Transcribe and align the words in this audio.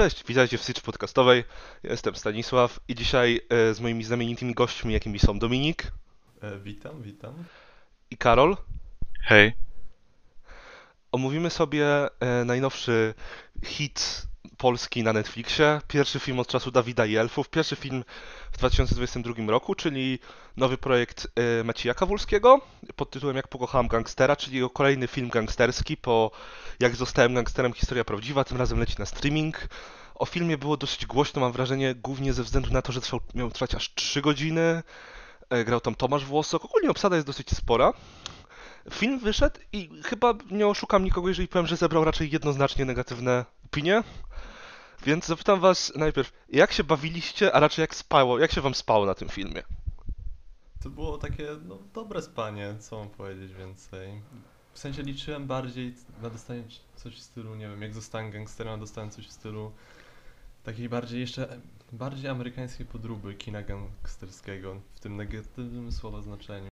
Cześć, 0.00 0.24
witajcie 0.24 0.58
w 0.58 0.62
Stitch 0.62 0.82
Podcastowej. 0.82 1.44
Ja 1.82 1.90
jestem 1.90 2.16
Stanisław 2.16 2.80
i 2.88 2.94
dzisiaj 2.94 3.40
e, 3.50 3.74
z 3.74 3.80
moimi 3.80 4.04
znamienitymi 4.04 4.54
gośćmi, 4.54 4.92
jakimi 4.92 5.18
są 5.18 5.38
Dominik 5.38 5.92
E, 6.42 6.58
witam, 6.58 7.02
witam. 7.02 7.44
i 8.10 8.16
Karol, 8.16 8.56
Hej, 9.22 9.52
omówimy 11.12 11.50
sobie 11.50 11.86
e, 12.20 12.44
najnowszy 12.44 13.14
hit 13.64 14.26
polski 14.60 15.02
na 15.02 15.12
Netflixie. 15.12 15.80
Pierwszy 15.88 16.18
film 16.20 16.38
od 16.38 16.48
czasu 16.48 16.70
Dawida 16.70 17.06
i 17.06 17.16
Elfów. 17.16 17.48
Pierwszy 17.48 17.76
film 17.76 18.04
w 18.52 18.58
2022 18.58 19.34
roku, 19.46 19.74
czyli 19.74 20.18
nowy 20.56 20.78
projekt 20.78 21.28
e, 21.60 21.64
Macieja 21.64 21.94
Kawulskiego 21.94 22.60
pod 22.96 23.10
tytułem 23.10 23.36
Jak 23.36 23.48
pokochałem 23.48 23.88
gangstera, 23.88 24.36
czyli 24.36 24.56
jego 24.56 24.70
kolejny 24.70 25.06
film 25.06 25.28
gangsterski 25.28 25.96
po 25.96 26.30
Jak 26.80 26.96
zostałem 26.96 27.34
gangsterem, 27.34 27.72
historia 27.72 28.04
prawdziwa. 28.04 28.44
Tym 28.44 28.56
razem 28.56 28.80
leci 28.80 28.94
na 28.98 29.06
streaming. 29.06 29.68
O 30.14 30.26
filmie 30.26 30.58
było 30.58 30.76
dosyć 30.76 31.06
głośno, 31.06 31.40
mam 31.40 31.52
wrażenie, 31.52 31.94
głównie 31.94 32.32
ze 32.32 32.42
względu 32.42 32.70
na 32.72 32.82
to, 32.82 32.92
że 32.92 33.00
trwał, 33.00 33.20
miał 33.34 33.50
trwać 33.50 33.74
aż 33.74 33.94
3 33.94 34.20
godziny. 34.20 34.82
E, 35.50 35.64
Grał 35.64 35.80
tam 35.80 35.94
Tomasz 35.94 36.24
Włosok. 36.24 36.64
Ogólnie 36.64 36.90
obsada 36.90 37.16
jest 37.16 37.26
dosyć 37.26 37.50
spora. 37.50 37.92
Film 38.92 39.18
wyszedł 39.18 39.60
i 39.72 39.90
chyba 40.04 40.34
nie 40.50 40.66
oszukam 40.66 41.04
nikogo, 41.04 41.28
jeżeli 41.28 41.48
powiem, 41.48 41.66
że 41.66 41.76
zebrał 41.76 42.04
raczej 42.04 42.30
jednoznacznie 42.30 42.84
negatywne 42.84 43.44
opinie. 43.70 44.02
Więc 45.06 45.26
zapytam 45.26 45.60
was 45.60 45.92
najpierw, 45.96 46.32
jak 46.48 46.72
się 46.72 46.84
bawiliście, 46.84 47.52
a 47.52 47.60
raczej 47.60 47.82
jak 47.82 47.94
spało, 47.94 48.38
jak 48.38 48.52
się 48.52 48.60
wam 48.60 48.74
spało 48.74 49.06
na 49.06 49.14
tym 49.14 49.28
filmie? 49.28 49.62
To 50.82 50.90
było 50.90 51.18
takie, 51.18 51.48
no, 51.64 51.78
dobre 51.94 52.22
spanie, 52.22 52.74
co 52.80 52.98
mam 52.98 53.08
powiedzieć 53.08 53.52
więcej. 53.54 54.22
W 54.72 54.78
sensie 54.78 55.02
liczyłem 55.02 55.46
bardziej 55.46 55.94
na 56.22 56.30
dostanie 56.30 56.62
coś 56.96 57.14
w 57.14 57.22
stylu, 57.22 57.54
nie 57.54 57.68
wiem, 57.68 57.82
jak 57.82 57.94
zostałem 57.94 58.30
gangsterem, 58.30 58.74
a 58.74 58.76
dostałem 58.76 59.10
coś 59.10 59.26
w 59.26 59.32
stylu 59.32 59.72
takiej 60.64 60.88
bardziej 60.88 61.20
jeszcze, 61.20 61.60
bardziej 61.92 62.30
amerykańskiej 62.30 62.86
podróby 62.86 63.34
kina 63.34 63.62
gangsterskiego, 63.62 64.80
w 64.94 65.00
tym 65.00 65.16
negatywnym 65.16 65.92
słowa 65.92 66.22
znaczeniu. 66.22 66.68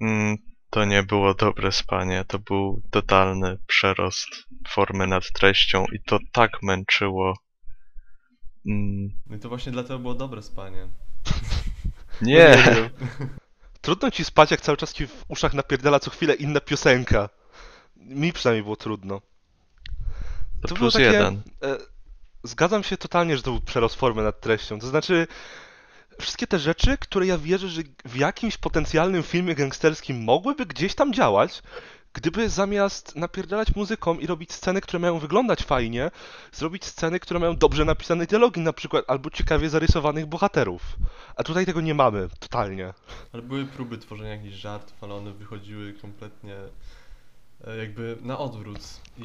mm, 0.00 0.36
to 0.70 0.84
nie 0.84 1.02
było 1.02 1.34
dobre 1.34 1.72
spanie, 1.72 2.24
to 2.28 2.38
był 2.38 2.82
totalny 2.90 3.58
przerost 3.66 4.28
formy 4.68 5.06
nad 5.06 5.32
treścią 5.32 5.84
i 5.92 6.00
to 6.06 6.18
tak 6.32 6.62
męczyło. 6.62 7.38
Mm, 8.66 9.10
No 9.26 9.36
i 9.36 9.38
to 9.38 9.48
właśnie 9.48 9.72
dlatego 9.72 9.98
było 9.98 10.14
dobre 10.14 10.42
spanie. 10.42 10.88
nie, 12.22 12.56
Trudno 13.80 14.10
ci 14.10 14.24
spać, 14.24 14.50
jak 14.50 14.60
cały 14.60 14.76
czas 14.76 14.92
ci 14.92 15.06
w 15.06 15.24
uszach 15.28 15.54
napierdala 15.54 16.00
co 16.00 16.10
chwilę 16.10 16.34
inna 16.34 16.60
piosenka. 16.60 17.28
Mi 17.96 18.32
przynajmniej 18.32 18.62
było 18.62 18.76
trudno. 18.76 19.20
to 20.62 20.68
było 20.68 20.78
plus 20.78 20.92
takie- 20.92 21.04
jeden. 21.04 21.42
E, 21.62 21.76
Zgadzam 22.42 22.82
się 22.82 22.96
totalnie, 22.96 23.36
że 23.36 23.42
to 23.42 23.50
był 23.50 23.60
przerost 23.60 23.94
formy 23.94 24.22
nad 24.22 24.40
treścią. 24.40 24.78
To 24.80 24.86
znaczy, 24.86 25.26
wszystkie 26.20 26.46
te 26.46 26.58
rzeczy, 26.58 26.98
które 26.98 27.26
ja 27.26 27.38
wierzę, 27.38 27.68
że 27.68 27.82
w 28.04 28.16
jakimś 28.16 28.56
potencjalnym 28.56 29.22
filmie 29.22 29.54
gangsterskim 29.54 30.24
mogłyby 30.24 30.66
gdzieś 30.66 30.94
tam 30.94 31.12
działać, 31.12 31.62
gdyby 32.16 32.48
zamiast 32.48 33.16
napierdalać 33.16 33.74
muzyką 33.76 34.18
i 34.18 34.26
robić 34.26 34.52
sceny, 34.52 34.80
które 34.80 34.98
mają 34.98 35.18
wyglądać 35.18 35.62
fajnie, 35.62 36.10
zrobić 36.52 36.84
sceny, 36.84 37.20
które 37.20 37.40
mają 37.40 37.56
dobrze 37.56 37.84
napisane 37.84 38.26
dialogi 38.26 38.60
na 38.60 38.72
przykład, 38.72 39.04
albo 39.08 39.30
ciekawie 39.30 39.70
zarysowanych 39.70 40.26
bohaterów. 40.26 40.96
A 41.36 41.42
tutaj 41.42 41.66
tego 41.66 41.80
nie 41.80 41.94
mamy, 41.94 42.28
totalnie. 42.38 42.92
Ale 43.32 43.42
były 43.42 43.66
próby 43.66 43.98
tworzenia 43.98 44.30
jakichś 44.30 44.56
żartów, 44.56 45.04
ale 45.04 45.14
one 45.14 45.32
wychodziły 45.32 45.92
kompletnie 45.92 46.56
e, 47.66 47.76
jakby 47.76 48.16
na 48.22 48.38
odwrót 48.38 49.00
i 49.18 49.22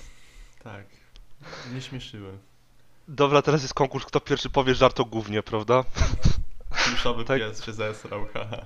tak, 0.64 0.86
nie 1.74 1.82
śmieszyły. 1.82 2.38
Dobra, 3.08 3.42
teraz 3.42 3.62
jest 3.62 3.74
konkurs, 3.74 4.04
kto 4.04 4.20
pierwszy 4.20 4.50
powie 4.50 4.74
żart 4.74 5.00
o 5.00 5.04
gównie, 5.04 5.42
prawda? 5.42 5.84
Pluszowy 6.86 7.24
Tak. 7.24 7.40
pies 7.40 7.64
się 7.64 7.72
zesrał, 7.72 8.26
haha. 8.34 8.64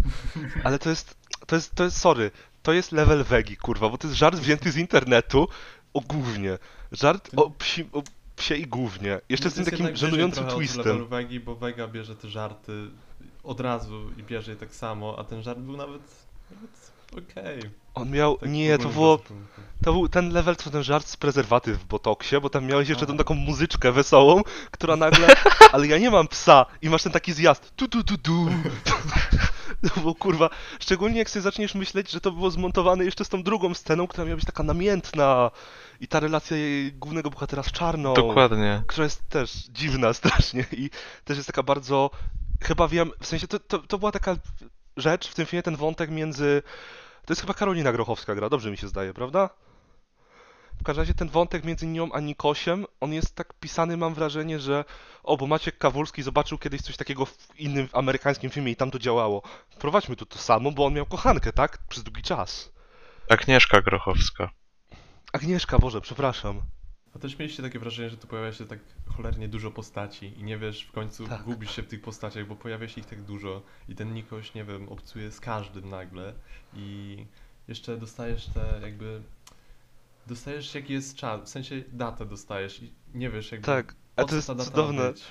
Ale 0.64 0.78
to 0.78 0.90
jest, 0.90 1.16
to 1.46 1.56
jest, 1.56 1.74
to 1.74 1.84
jest, 1.84 1.96
sorry, 1.96 2.30
to 2.62 2.72
jest 2.72 2.92
level 2.92 3.24
wegi, 3.24 3.56
kurwa, 3.56 3.88
bo 3.88 3.98
to 3.98 4.06
jest 4.06 4.18
żart 4.18 4.36
wzięty 4.36 4.72
z 4.72 4.76
internetu 4.76 5.48
o 5.94 6.00
gównie. 6.00 6.58
Żart 6.92 7.30
o, 7.36 7.50
psi, 7.50 7.88
o 7.92 8.02
psie 8.36 8.54
i 8.54 8.66
gównie. 8.66 9.20
Jeszcze 9.28 9.50
z 9.50 9.54
tym 9.54 9.64
takim 9.64 9.96
żenującym 9.96 10.46
twistem. 10.46 10.86
levelu 10.86 11.06
Wegi, 11.06 11.40
bo 11.40 11.54
Vega 11.54 11.88
bierze 11.88 12.16
te 12.16 12.28
żarty 12.28 12.90
od 13.44 13.60
razu 13.60 14.10
i 14.16 14.22
bierze 14.22 14.50
je 14.50 14.56
tak 14.56 14.74
samo, 14.74 15.18
a 15.18 15.24
ten 15.24 15.42
żart 15.42 15.58
był 15.58 15.76
nawet, 15.76 16.02
nawet 16.50 16.92
okej. 17.12 17.60
On 18.00 18.10
miał, 18.10 18.36
Tak 18.36 18.48
nie, 18.48 18.78
to 18.78 18.88
było, 18.88 19.18
to 19.84 19.92
był 19.92 20.08
ten 20.08 20.32
level, 20.32 20.56
co 20.56 20.70
ten 20.70 20.82
żart 20.82 21.06
z 21.06 21.16
prezerwatyw 21.16 21.78
w 21.78 21.84
botoksie, 21.84 22.40
bo 22.40 22.50
tam 22.50 22.66
miałeś 22.66 22.88
jeszcze 22.88 23.06
tą 23.06 23.16
taką 23.16 23.34
muzyczkę 23.34 23.92
wesołą, 23.92 24.42
która 24.70 24.96
nagle, 24.96 25.26
ale 25.72 25.86
ja 25.86 25.98
nie 25.98 26.10
mam 26.10 26.28
psa 26.28 26.66
i 26.82 26.90
masz 26.90 27.02
ten 27.02 27.12
taki 27.12 27.32
zjazd, 27.32 27.72
tu 27.76 27.88
tu 27.88 28.04
tu 28.04 28.18
tu. 28.18 28.46
To 29.94 30.00
było 30.00 30.14
kurwa, 30.14 30.50
szczególnie 30.80 31.18
jak 31.18 31.30
sobie 31.30 31.42
zaczniesz 31.42 31.74
myśleć, 31.74 32.10
że 32.10 32.20
to 32.20 32.32
było 32.32 32.50
zmontowane 32.50 33.04
jeszcze 33.04 33.24
z 33.24 33.28
tą 33.28 33.42
drugą 33.42 33.74
sceną, 33.74 34.06
która 34.06 34.24
miała 34.24 34.36
być 34.36 34.44
taka 34.44 34.62
namiętna 34.62 35.50
i 36.00 36.08
ta 36.08 36.20
relacja 36.20 36.56
jej 36.56 36.92
głównego 36.92 37.30
bohatera 37.30 37.62
z 37.62 37.72
czarną. 37.72 38.14
Dokładnie. 38.14 38.82
która 38.86 39.04
jest 39.04 39.28
też 39.28 39.52
dziwna 39.52 40.12
strasznie 40.12 40.64
i 40.72 40.90
też 41.24 41.36
jest 41.36 41.46
taka 41.46 41.62
bardzo, 41.62 42.10
chyba 42.62 42.88
wiem, 42.88 43.10
w 43.20 43.26
sensie 43.26 43.48
to, 43.48 43.58
to, 43.58 43.78
to 43.78 43.98
była 43.98 44.12
taka 44.12 44.36
rzecz 44.96 45.28
w 45.28 45.34
tym 45.34 45.46
filmie, 45.46 45.62
ten 45.62 45.76
wątek 45.76 46.10
między, 46.10 46.62
to 47.28 47.32
jest 47.32 47.40
chyba 47.40 47.54
Karolina 47.54 47.92
Grochowska 47.92 48.34
gra, 48.34 48.48
dobrze 48.48 48.70
mi 48.70 48.76
się 48.76 48.88
zdaje, 48.88 49.14
prawda? 49.14 49.50
W 50.80 50.82
każdym 50.84 51.02
razie 51.02 51.14
ten 51.14 51.28
wątek 51.28 51.64
między 51.64 51.86
nią 51.86 52.12
a 52.12 52.20
Nikosiem, 52.20 52.86
on 53.00 53.12
jest 53.12 53.34
tak 53.34 53.54
pisany, 53.54 53.96
mam 53.96 54.14
wrażenie, 54.14 54.60
że 54.60 54.84
o, 55.22 55.36
bo 55.36 55.46
Maciek 55.46 55.78
Kawulski 55.78 56.22
zobaczył 56.22 56.58
kiedyś 56.58 56.80
coś 56.80 56.96
takiego 56.96 57.26
w 57.26 57.60
innym 57.60 57.88
amerykańskim 57.92 58.50
filmie 58.50 58.72
i 58.72 58.76
tam 58.76 58.90
to 58.90 58.98
działało. 58.98 59.42
Wprowadźmy 59.70 60.16
tu 60.16 60.26
to 60.26 60.38
samo, 60.38 60.72
bo 60.72 60.86
on 60.86 60.94
miał 60.94 61.06
kochankę, 61.06 61.52
tak? 61.52 61.78
Przez 61.88 62.02
długi 62.02 62.22
czas. 62.22 62.72
Agnieszka 63.30 63.82
Grochowska. 63.82 64.50
Agnieszka, 65.32 65.78
Boże, 65.78 66.00
przepraszam. 66.00 66.62
A 67.14 67.18
też 67.18 67.38
mieliście 67.38 67.62
takie 67.62 67.78
wrażenie, 67.78 68.10
że 68.10 68.16
tu 68.16 68.26
pojawia 68.26 68.52
się 68.52 68.66
tak 68.66 68.78
cholernie 69.16 69.48
dużo 69.48 69.70
postaci 69.70 70.38
i 70.40 70.42
nie 70.44 70.58
wiesz, 70.58 70.82
w 70.84 70.92
końcu 70.92 71.26
Tak. 71.26 71.42
gubisz 71.42 71.76
się 71.76 71.82
w 71.82 71.86
tych 71.88 72.00
postaciach, 72.02 72.46
bo 72.46 72.56
pojawia 72.56 72.88
się 72.88 73.00
ich 73.00 73.06
tak 73.06 73.22
dużo 73.22 73.62
i 73.88 73.94
ten 73.94 74.14
Nikoś, 74.14 74.54
nie 74.54 74.64
wiem, 74.64 74.88
obcuje 74.88 75.30
z 75.30 75.40
każdym 75.40 75.88
nagle 75.90 76.34
i 76.74 77.26
jeszcze 77.68 77.96
dostajesz 77.96 78.46
te 78.46 78.80
jakby... 78.82 79.22
Dostajesz 80.26 80.74
jaki 80.74 80.92
jest 80.92 81.16
czas, 81.16 81.40
w 81.44 81.48
sensie 81.48 81.82
datę 81.92 82.26
dostajesz 82.26 82.82
i 82.82 82.92
nie 83.14 83.30
wiesz 83.30 83.52
jakby 83.52 83.66
Tak, 83.66 83.94
a 84.16 84.24
to 84.24 84.36
jest 84.36 84.46
cudowne. 84.64 85.12
być. 85.12 85.22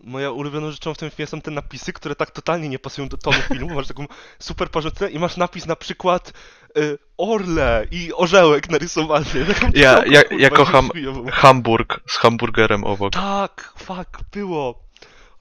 Moja 0.00 0.30
ulubioną 0.30 0.70
rzeczą 0.70 0.94
w 0.94 0.98
tym 0.98 1.10
filmie 1.10 1.26
są 1.26 1.40
te 1.40 1.50
napisy, 1.50 1.92
które 1.92 2.14
tak 2.14 2.30
totalnie 2.30 2.68
nie 2.68 2.78
pasują 2.78 3.08
do 3.08 3.16
tonu 3.16 3.38
filmu. 3.48 3.74
Masz 3.74 3.86
taką 3.86 4.06
super 4.38 4.70
porządkę 4.70 5.10
i 5.10 5.18
masz 5.18 5.36
napis 5.36 5.66
na 5.66 5.76
przykład 5.76 6.32
y, 6.78 6.98
orle 7.18 7.86
i 7.90 8.12
orzełek 8.14 8.70
narysowany. 8.70 9.24
Taką 9.54 9.66
Ja- 9.74 10.04
ja- 10.06 10.22
kurwa, 10.22 10.42
ja 10.42 10.50
kocham-. 10.50 10.90
Hamburg 11.32 12.00
z 12.08 12.16
hamburgerem 12.16 12.84
obok. 12.84 13.12
Tak, 13.12 13.72
fuck, 13.78 14.18
było. 14.32 14.82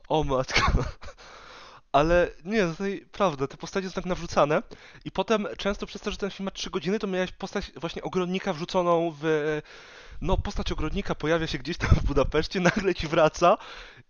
O 0.10 0.24
matko. 0.24 0.72
Ale 1.92 2.32
nie, 2.46 2.68
tutaj 2.68 3.06
prawda, 3.12 3.48
te 3.48 3.58
postacie 3.58 3.88
są 3.90 3.94
tak 3.94 4.06
nawrzucane 4.06 4.64
i 5.06 5.12
potem 5.12 5.48
często 5.58 5.86
przez 5.86 6.02
to, 6.02 6.12
że 6.12 6.18
ten 6.18 6.32
film 6.32 6.46
ma 6.46 6.52
3 6.52 6.70
godziny, 6.70 7.00
to 7.00 7.08
miałeś 7.08 7.32
postać 7.32 7.72
właśnie 7.76 8.02
ogrodnika 8.02 8.54
wrzuconą 8.54 9.16
w... 9.22 9.62
No, 10.22 10.38
postać 10.38 10.72
ogrodnika 10.72 11.16
pojawia 11.16 11.48
się 11.48 11.58
gdzieś 11.58 11.78
tam 11.78 11.90
w 11.90 12.04
Budapeszcie, 12.04 12.60
nagle 12.60 12.96
ci 12.96 13.08
wraca 13.08 13.58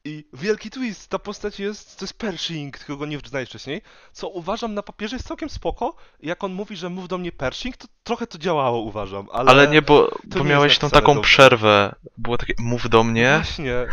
i 0.06 0.26
wielki 0.34 0.70
twist, 0.70 1.10
ta 1.10 1.20
postać 1.20 1.60
jest, 1.60 2.00
to 2.00 2.06
jest 2.06 2.14
Pershing, 2.14 2.78
tylko 2.78 2.98
go 2.98 3.06
nie 3.06 3.20
znajesz 3.20 3.50
wcześniej, 3.50 3.82
co 4.12 4.30
uważam 4.30 4.74
na 4.74 4.84
papierze 4.84 5.16
jest 5.16 5.28
całkiem 5.28 5.50
spoko, 5.50 5.96
jak 6.20 6.44
on 6.44 6.54
mówi, 6.54 6.76
że 6.76 6.90
mów 6.90 7.08
do 7.08 7.18
mnie 7.18 7.32
Pershing, 7.32 7.78
to 7.78 7.88
trochę 8.04 8.28
to 8.28 8.38
działało 8.38 8.80
uważam, 8.80 9.28
ale... 9.32 9.52
Ale 9.52 9.68
nie, 9.68 9.82
bo, 9.82 10.12
bo 10.24 10.40
nie 10.40 10.46
miałeś 10.46 10.78
tą 10.78 10.90
taką 10.90 11.16
dobrze. 11.16 11.28
przerwę. 11.28 11.96
Było 12.18 12.38
takie, 12.38 12.54
mów 12.60 12.90
do 12.90 13.04
mnie, 13.04 13.42
Właśnie, 13.44 13.86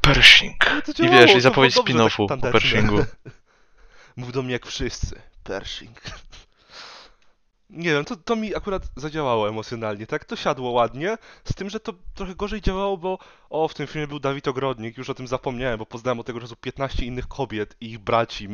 Pershing. 0.00 0.56
I 0.98 1.08
wiesz, 1.08 1.34
i 1.34 1.40
zapowiedź 1.40 1.74
tak 1.74 1.84
spin-offu 1.84 2.16
po 2.16 2.26
tandetnie. 2.26 2.52
Pershingu. 2.52 3.04
Mów 4.16 4.32
do 4.32 4.42
mnie 4.42 4.52
jak 4.52 4.66
wszyscy. 4.66 5.22
Pershing. 5.44 6.00
Nie 7.70 7.90
wiem, 7.92 8.04
to, 8.04 8.16
to 8.16 8.36
mi 8.36 8.54
akurat 8.54 8.90
zadziałało 8.96 9.48
emocjonalnie, 9.48 10.06
tak? 10.06 10.24
To 10.24 10.36
siadło 10.36 10.70
ładnie, 10.70 11.18
z 11.44 11.54
tym, 11.54 11.70
że 11.70 11.80
to 11.80 11.92
trochę 12.14 12.34
gorzej 12.34 12.60
działało, 12.60 12.96
bo 12.96 13.18
o, 13.50 13.68
w 13.68 13.74
tym 13.74 13.86
filmie 13.86 14.06
był 14.06 14.20
Dawid 14.20 14.48
Ogrodnik, 14.48 14.98
już 14.98 15.10
o 15.10 15.14
tym 15.14 15.26
zapomniałem, 15.26 15.78
bo 15.78 15.86
poznałem 15.86 16.20
od 16.20 16.26
tego 16.26 16.40
czasu 16.40 16.56
15 16.56 17.06
innych 17.06 17.28
kobiet 17.28 17.76
i 17.80 17.86
ich 17.86 17.98
braci, 17.98 18.48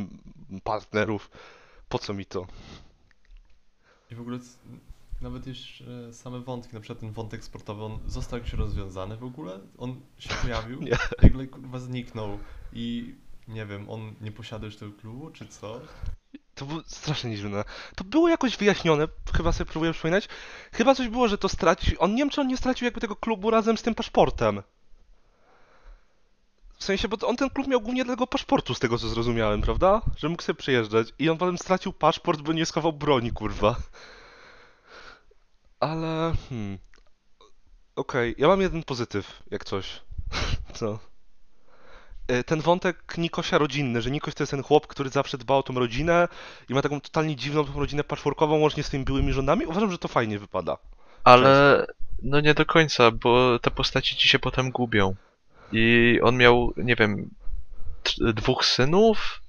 partnerów. 0.64 1.30
Po 1.88 1.98
co 1.98 2.14
mi 2.14 2.26
to? 2.26 2.46
I 4.10 4.14
w 4.14 4.20
ogóle 4.20 4.38
nawet 5.20 5.46
już 5.46 5.80
e, 6.08 6.12
same 6.12 6.40
wątki, 6.40 6.74
na 6.74 6.80
przykład 6.80 7.00
ten 7.00 7.12
wątek 7.12 7.44
sportowy, 7.44 7.84
on 7.84 7.98
został 8.06 8.38
jakoś 8.38 8.52
rozwiązany 8.52 9.16
w 9.16 9.24
ogóle? 9.24 9.60
On 9.78 10.00
się 10.18 10.34
pojawił, 10.42 10.82
Nie. 10.82 10.98
nagle 11.22 11.46
kurwa 11.46 11.78
zniknął 11.78 12.38
i 12.72 13.14
nie 13.48 13.66
wiem, 13.66 13.90
on 13.90 14.14
nie 14.20 14.32
posiada 14.32 14.66
już 14.66 14.76
tego 14.76 14.92
klubu, 14.92 15.30
czy 15.30 15.46
co? 15.48 15.80
To 16.56 16.64
było 16.64 16.81
strasznie 16.87 17.37
dziwne. 17.37 17.64
To 17.97 18.05
było 18.05 18.29
jakoś 18.29 18.56
wyjaśnione, 18.56 19.08
chyba 19.37 19.53
sobie 19.53 19.70
próbuję 19.70 19.93
przypominać. 19.93 20.29
Chyba 20.73 20.94
coś 20.94 21.08
było, 21.08 21.29
że 21.29 21.38
to 21.38 21.49
stracił. 21.49 21.97
On 21.99 22.11
nie 22.11 22.19
wiem, 22.19 22.31
czy 22.31 22.41
on 22.41 22.47
nie 22.47 22.56
stracił 22.56 22.85
jakby 22.85 23.00
tego 23.00 23.17
klubu 23.17 23.50
razem 23.50 23.79
z 23.79 23.82
tym 23.82 23.94
paszportem. 23.94 24.62
W 26.79 26.85
sensie, 26.85 27.08
bo 27.08 27.29
on 27.29 27.37
ten 27.37 27.50
klub 27.50 27.67
miał 27.67 27.81
głównie 27.81 28.05
dla 28.05 28.14
tego 28.14 28.26
paszportu, 28.26 28.75
z 28.75 28.79
tego 28.79 28.99
co 28.99 29.08
zrozumiałem, 29.08 29.62
prawda? 29.62 30.00
Że 30.17 30.29
mógł 30.29 30.43
sobie 30.43 30.56
przyjeżdżać. 30.56 31.08
I 31.19 31.31
on 31.31 31.38
potem 31.38 31.58
stracił 31.58 31.93
paszport, 31.93 32.41
bo 32.41 32.53
nie 32.53 32.67
schował 32.67 32.93
broni, 32.93 33.32
kurwa. 33.32 33.76
Ale. 35.81 36.32
Hmm. 36.49 36.79
Okej, 37.97 38.35
ja 38.38 38.49
mam 38.49 38.61
jeden 38.61 38.82
pozytyw, 38.82 39.43
jak 39.50 39.64
coś. 39.64 40.00
Co? 40.79 40.99
E, 42.28 42.44
Ten 42.44 42.61
wątek 42.61 43.19
Nikosia 43.19 43.58
rodzinny, 43.58 44.02
że 44.02 44.11
Nikoś 44.11 44.34
to 44.34 44.43
jest 44.43 44.50
ten 44.50 44.62
chłop, 44.62 44.87
który 44.87 45.11
zawsze 45.11 45.38
dba 45.38 45.55
o 45.55 45.62
tą 45.62 45.75
rodzinę 45.75 46.28
i 46.69 46.75
ma 46.75 46.82
taką 46.82 47.00
totalnie 47.00 47.37
dziwną 47.37 47.64
tą 47.64 47.81
rodzinę 47.81 48.05
patchworkową, 48.05 48.58
łącznie 48.58 48.82
z 48.82 48.90
tymi 48.90 49.05
byłymi 49.05 49.32
żonami. 49.32 49.67
Uważam, 49.67 49.90
że 49.93 49.99
to 49.99 50.08
fajnie 50.08 50.38
wypada. 50.38 50.78
Ale 51.25 51.87
no 52.23 52.40
nie 52.40 52.55
do 52.55 52.67
końca, 52.67 53.11
bo 53.11 53.58
te 53.58 53.70
postaci 53.70 54.17
ci 54.17 54.28
się 54.28 54.38
potem 54.38 54.70
gubią. 54.70 55.14
I 55.73 56.19
on 56.23 56.37
miał, 56.37 56.73
nie 56.76 56.96
wiem, 56.96 57.31
dwóch 58.34 58.64
synów? 58.64 59.40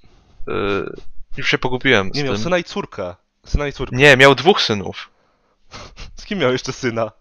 Yy, 0.46 0.92
już 1.36 1.50
się 1.50 1.58
pogubiłem 1.58 2.10
Nie 2.14 2.24
miał 2.24 2.34
tym. 2.34 2.42
syna 2.42 2.58
i 2.58 2.64
córkę. 2.64 3.14
Syna 3.46 3.66
i 3.68 3.72
córkę. 3.72 3.96
Nie, 3.96 4.16
miał 4.16 4.34
dwóch 4.34 4.62
synów. 4.62 5.10
Z 6.20 6.24
kim 6.24 6.38
miał 6.38 6.52
jeszcze 6.52 6.72
syna? 6.72 7.12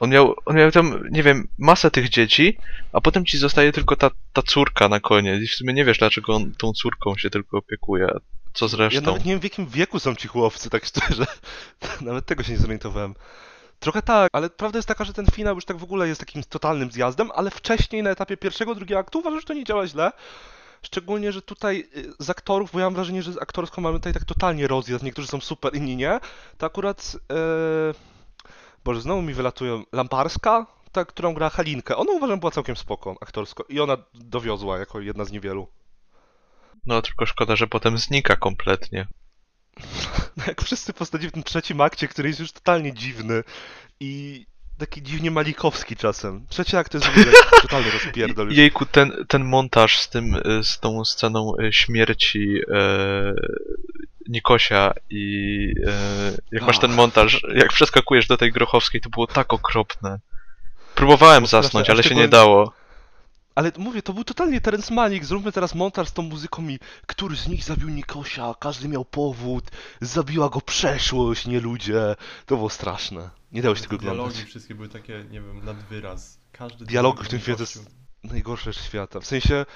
On 0.00 0.10
miał, 0.10 0.34
on 0.46 0.56
miał 0.56 0.70
tam, 0.70 1.02
nie 1.10 1.22
wiem, 1.22 1.48
masę 1.58 1.90
tych 1.90 2.08
dzieci, 2.08 2.56
a 2.92 3.00
potem 3.00 3.26
ci 3.26 3.38
zostaje 3.38 3.72
tylko 3.72 3.96
ta, 3.96 4.10
ta 4.32 4.42
córka 4.42 4.88
na 4.88 5.00
koniec. 5.00 5.42
I 5.42 5.48
w 5.48 5.54
sumie 5.54 5.72
nie 5.72 5.84
wiesz, 5.84 5.98
dlaczego 5.98 6.34
on 6.34 6.52
tą 6.52 6.72
córką 6.72 7.16
się 7.16 7.30
tylko 7.30 7.58
opiekuje. 7.58 8.08
Co 8.52 8.68
z 8.68 8.92
Ja 8.92 9.00
nawet 9.00 9.24
nie 9.24 9.32
wiem 9.32 9.40
w 9.40 9.44
jakim 9.44 9.66
wieku 9.66 9.98
są 9.98 10.14
ci 10.14 10.28
chłopcy, 10.28 10.70
tak 10.70 10.84
szczerze. 10.84 11.26
Nawet 12.00 12.26
tego 12.26 12.42
się 12.42 12.52
nie 12.52 12.58
zorientowałem. 12.58 13.14
Trochę 13.78 14.02
tak, 14.02 14.30
ale 14.32 14.50
prawda 14.50 14.78
jest 14.78 14.88
taka, 14.88 15.04
że 15.04 15.12
ten 15.12 15.26
finał 15.26 15.54
już 15.54 15.64
tak 15.64 15.76
w 15.76 15.82
ogóle 15.82 16.08
jest 16.08 16.20
takim 16.20 16.42
totalnym 16.42 16.90
zjazdem, 16.90 17.30
ale 17.34 17.50
wcześniej 17.50 18.02
na 18.02 18.10
etapie 18.10 18.36
pierwszego, 18.36 18.74
drugiego 18.74 18.98
aktu 18.98 19.18
uważam, 19.18 19.40
że 19.40 19.46
to 19.46 19.54
nie 19.54 19.64
działa 19.64 19.86
źle. 19.86 20.12
Szczególnie, 20.82 21.32
że 21.32 21.42
tutaj 21.42 21.88
y, 21.96 22.12
z 22.18 22.30
aktorów, 22.30 22.72
bo 22.72 22.78
ja 22.78 22.86
mam 22.86 22.94
wrażenie, 22.94 23.22
że 23.22 23.32
z 23.32 23.38
aktorsko 23.38 23.80
mamy 23.80 23.98
tutaj 23.98 24.12
tak 24.12 24.24
totalnie 24.24 24.66
rozjazd, 24.68 25.04
niektórzy 25.04 25.28
są 25.28 25.40
super, 25.40 25.74
inni 25.74 25.96
nie. 25.96 26.20
To 26.58 26.66
akurat, 26.66 27.16
e... 27.32 27.94
Boże, 28.84 29.00
znowu 29.00 29.22
mi 29.22 29.34
wylatują, 29.34 29.84
Lamparska, 29.92 30.66
ta, 30.92 31.04
którą 31.04 31.34
gra 31.34 31.50
Halinkę, 31.50 31.96
ona 31.96 32.12
uważam 32.12 32.40
była 32.40 32.50
całkiem 32.50 32.76
spoko 32.76 33.16
aktorsko 33.20 33.64
i 33.68 33.80
ona 33.80 33.96
dowiozła 34.14 34.78
jako 34.78 35.00
jedna 35.00 35.24
z 35.24 35.32
niewielu. 35.32 35.68
No 36.86 37.02
tylko 37.02 37.26
szkoda, 37.26 37.56
że 37.56 37.66
potem 37.66 37.98
znika 37.98 38.36
kompletnie. 38.36 39.06
No 40.36 40.44
jak 40.46 40.62
wszyscy 40.62 40.92
postaci 40.92 41.28
w 41.28 41.32
tym 41.32 41.42
trzecim 41.42 41.80
akcie, 41.80 42.08
który 42.08 42.28
jest 42.28 42.40
już 42.40 42.52
totalnie 42.52 42.92
dziwny 42.92 43.44
i 44.00 44.46
taki 44.78 45.02
dziwnie 45.02 45.30
malikowski 45.30 45.96
czasem. 45.96 46.46
Trzeci 46.48 46.76
akt 46.76 46.92
to 46.92 46.98
jest 46.98 47.08
w 47.08 47.10
ogóle 47.10 47.32
totalny 47.62 47.90
rozpierdol. 47.90 48.50
Jejku, 48.50 48.86
ten, 48.86 49.12
ten 49.28 49.44
montaż 49.44 49.98
z 49.98 50.08
tym, 50.08 50.34
y, 50.34 50.64
z 50.64 50.80
tą 50.80 51.04
sceną 51.04 51.52
y, 51.60 51.72
śmierci 51.72 52.60
e, 52.72 53.32
Nikosia 54.30 54.92
i 55.10 55.74
e, 55.86 56.32
jak 56.52 56.62
masz 56.62 56.78
ten 56.78 56.92
montaż, 56.92 57.42
jak 57.54 57.68
przeskakujesz 57.68 58.26
do 58.26 58.36
tej 58.36 58.52
Grochowskiej, 58.52 59.00
to 59.00 59.10
było 59.10 59.26
tak 59.26 59.52
okropne. 59.52 60.20
Próbowałem 60.94 61.46
straszne, 61.46 61.66
zasnąć, 61.66 61.90
ale 61.90 62.02
się 62.02 62.14
nie 62.14 62.28
dało. 62.28 62.72
Ale 63.54 63.72
mówię, 63.78 64.02
to 64.02 64.12
był 64.12 64.24
totalnie 64.24 64.60
Terence 64.60 64.94
Malick, 64.94 65.24
zróbmy 65.24 65.52
teraz 65.52 65.74
montaż 65.74 66.08
z 66.08 66.12
tą 66.12 66.22
muzyką 66.22 66.68
i 66.68 66.78
który 67.06 67.36
z 67.36 67.48
nich 67.48 67.64
zabił 67.64 67.88
Nikosia, 67.88 68.54
każdy 68.60 68.88
miał 68.88 69.04
powód, 69.04 69.64
zabiła 70.00 70.48
go 70.48 70.60
przeszłość, 70.60 71.46
nie 71.46 71.60
ludzie. 71.60 72.16
To 72.46 72.56
było 72.56 72.70
straszne. 72.70 73.30
Nie 73.52 73.62
dało 73.62 73.74
się 73.74 73.82
tego 73.82 73.98
Dialogi 73.98 74.20
oglądać. 74.20 74.50
wszystkie 74.50 74.74
były 74.74 74.88
takie, 74.88 75.24
nie 75.30 75.40
wiem, 75.40 75.64
nad 75.64 75.76
wyraz. 75.76 76.38
Każdy 76.52 76.84
Dialogi 76.84 76.92
dialog 76.92 77.24
w 77.24 77.28
tym 77.28 77.40
filmie 77.40 77.56
to 77.56 77.62
jest 77.62 77.90
najgorsze 78.24 78.72
świata. 78.72 79.20
W 79.20 79.26
sensie, 79.26 79.66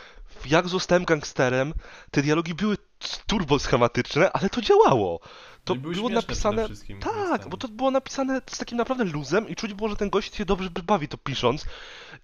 jak 0.47 0.69
zostałem 0.69 1.05
gangsterem, 1.05 1.75
te 2.11 2.23
dialogi 2.23 2.55
były 2.55 2.77
turbo 3.19 3.59
schematyczne, 3.59 4.33
ale 4.33 4.51
to 4.51 4.61
działało. 4.61 5.21
To 5.65 5.75
było 5.75 6.09
napisane. 6.09 6.69
Tak, 7.01 7.49
bo 7.49 7.57
to 7.57 7.69
było 7.69 7.91
napisane 7.91 8.41
z 8.51 8.59
takim 8.59 8.79
naprawdę 8.79 9.05
luzem 9.05 9.49
i 9.49 9.57
czuć 9.57 9.75
było, 9.75 9.89
że 9.89 9.97
ten 9.97 10.11
gość 10.11 10.37
się 10.37 10.45
dobrze 10.45 10.71
bawi 10.71 11.09
to 11.09 11.19
pisząc. 11.19 11.65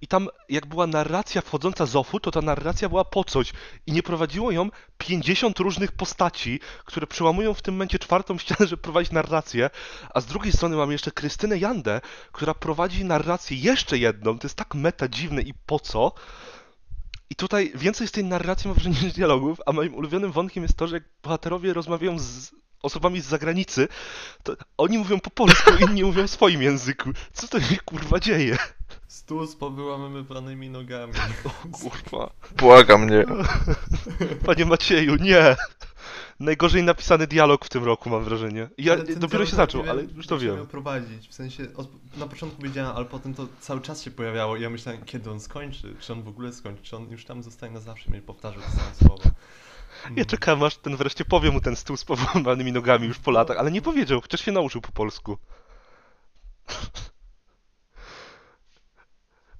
I 0.00 0.06
tam, 0.06 0.28
jak 0.48 0.66
była 0.66 0.86
narracja 0.86 1.42
wchodząca 1.42 1.86
z 1.86 1.96
offu, 1.96 2.20
to 2.20 2.30
ta 2.30 2.42
narracja 2.42 2.88
była 2.88 3.04
po 3.04 3.24
coś. 3.24 3.52
I 3.86 3.92
nie 3.92 4.02
prowadziło 4.02 4.50
ją 4.50 4.68
50 4.98 5.58
różnych 5.58 5.92
postaci, 5.92 6.60
które 6.84 7.06
przełamują 7.06 7.54
w 7.54 7.62
tym 7.62 7.74
momencie 7.74 7.98
czwartą 7.98 8.38
ścianę, 8.38 8.66
żeby 8.66 8.82
prowadzić 8.82 9.12
narrację. 9.12 9.70
A 10.14 10.20
z 10.20 10.26
drugiej 10.26 10.52
strony 10.52 10.76
mamy 10.76 10.92
jeszcze 10.92 11.10
Krystynę 11.10 11.58
Jandę, 11.58 12.00
która 12.32 12.54
prowadzi 12.54 13.04
narrację 13.04 13.56
jeszcze 13.56 13.98
jedną. 13.98 14.38
To 14.38 14.46
jest 14.46 14.56
tak 14.56 14.74
meta 14.74 15.08
dziwne 15.08 15.42
i 15.42 15.54
po 15.66 15.80
co. 15.80 16.12
I 17.30 17.34
tutaj 17.34 17.72
więcej 17.74 18.08
z 18.08 18.12
tej 18.12 18.24
narracji 18.24 18.68
mam 18.68 18.74
wrażenie 18.74 19.00
niż 19.02 19.12
dialogów, 19.12 19.60
a 19.66 19.72
moim 19.72 19.94
ulubionym 19.94 20.32
wątkiem 20.32 20.62
jest 20.62 20.76
to, 20.76 20.86
że 20.86 20.96
jak 20.96 21.04
bohaterowie 21.22 21.72
rozmawiają 21.72 22.18
z 22.18 22.50
osobami 22.82 23.20
z 23.20 23.24
zagranicy, 23.24 23.88
to 24.42 24.56
oni 24.78 24.98
mówią 24.98 25.20
po 25.20 25.30
polsku, 25.30 25.70
inni 25.88 26.04
mówią 26.04 26.26
w 26.26 26.30
swoim 26.30 26.62
języku. 26.62 27.10
Co 27.32 27.48
to 27.48 27.60
się 27.60 27.76
kurwa 27.76 28.20
dzieje? 28.20 28.56
Stół 29.08 29.46
z 29.46 29.56
powyłamywanymi 29.56 30.70
nogami. 30.70 31.12
Kurwa. 31.72 32.30
Błagam 32.56 33.04
mnie. 33.04 33.24
Panie 34.46 34.64
Macieju, 34.64 35.16
nie! 35.16 35.56
Najgorzej 36.40 36.82
napisany 36.82 37.26
dialog 37.26 37.64
w 37.64 37.68
tym 37.68 37.84
roku, 37.84 38.10
mam 38.10 38.24
wrażenie. 38.24 38.68
Ja 38.78 38.96
ten 38.96 39.18
dopiero 39.18 39.46
się 39.46 39.56
zaczął, 39.56 39.82
ale 39.90 40.02
już 40.02 40.26
to 40.26 40.38
wiem. 40.38 40.66
prowadzić, 40.66 41.28
w 41.28 41.34
sensie 41.34 41.66
od, 41.76 42.16
na 42.16 42.26
początku 42.26 42.62
wiedziałem, 42.62 42.96
ale 42.96 43.04
potem 43.04 43.34
to 43.34 43.46
cały 43.60 43.80
czas 43.80 44.02
się 44.02 44.10
pojawiało 44.10 44.56
i 44.56 44.62
ja 44.62 44.70
myślałem, 44.70 45.04
kiedy 45.04 45.30
on 45.30 45.40
skończy, 45.40 45.94
czy 46.00 46.12
on 46.12 46.22
w 46.22 46.28
ogóle 46.28 46.52
skończy, 46.52 46.82
czy 46.82 46.96
on 46.96 47.10
już 47.10 47.24
tam 47.24 47.42
zostanie 47.42 47.74
na 47.74 47.80
zawsze, 47.80 48.10
mnie 48.10 48.22
powtarzał 48.22 48.62
te 48.62 48.70
same 48.70 48.94
słowa. 49.08 49.30
Ja 50.04 50.10
Mm. 50.10 50.24
czekam 50.24 50.62
aż 50.62 50.76
ten 50.76 50.96
wreszcie 50.96 51.24
powie 51.24 51.50
mu 51.50 51.60
ten 51.60 51.76
stół 51.76 51.96
z 51.96 52.04
powyłamanymi 52.04 52.72
nogami 52.72 53.06
już 53.06 53.18
po 53.18 53.30
latach, 53.30 53.56
ale 53.56 53.70
nie 53.70 53.82
powiedział, 53.82 54.20
chociaż 54.20 54.40
się 54.40 54.52
nauczył 54.52 54.80
po 54.80 54.92
polsku. 54.92 55.38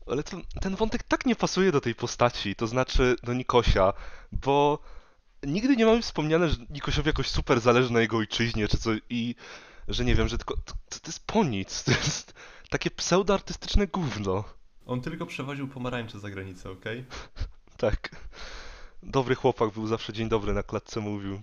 Ale 0.06 0.22
to, 0.22 0.36
ten 0.60 0.76
wątek 0.76 1.02
tak 1.02 1.26
nie 1.26 1.36
pasuje 1.36 1.72
do 1.72 1.80
tej 1.80 1.94
postaci, 1.94 2.54
to 2.54 2.66
znaczy 2.66 3.16
do 3.22 3.34
Nikosia, 3.34 3.92
bo 4.32 4.78
nigdy 5.46 5.76
nie 5.76 5.86
mamy 5.86 6.02
wspomniane, 6.02 6.48
że 6.48 6.56
Nikosiowi 6.70 7.08
jakoś 7.08 7.28
super 7.28 7.60
zależy 7.60 7.92
na 7.92 8.00
jego 8.00 8.16
ojczyźnie, 8.16 8.68
czy 8.68 8.78
co, 8.78 8.90
i 9.10 9.34
że 9.88 10.04
nie 10.04 10.14
wiem, 10.14 10.28
że 10.28 10.38
tylko, 10.38 10.56
to, 10.56 10.72
to 10.88 11.06
jest 11.06 11.26
po 11.26 11.44
nic, 11.44 11.84
to 11.84 11.90
jest 11.90 12.34
takie 12.70 12.90
pseudoartystyczne 12.90 13.86
gówno. 13.86 14.44
On 14.86 15.00
tylko 15.00 15.26
przewoził 15.26 15.68
pomarańcze 15.68 16.20
za 16.20 16.30
granicę, 16.30 16.70
okej? 16.70 17.04
Tak. 17.76 18.16
Dobry 19.02 19.34
chłopak 19.34 19.70
był 19.70 19.86
zawsze 19.86 20.12
dzień 20.12 20.28
dobry 20.28 20.52
na 20.52 20.62
klatce 20.62 21.00
mówił. 21.00 21.42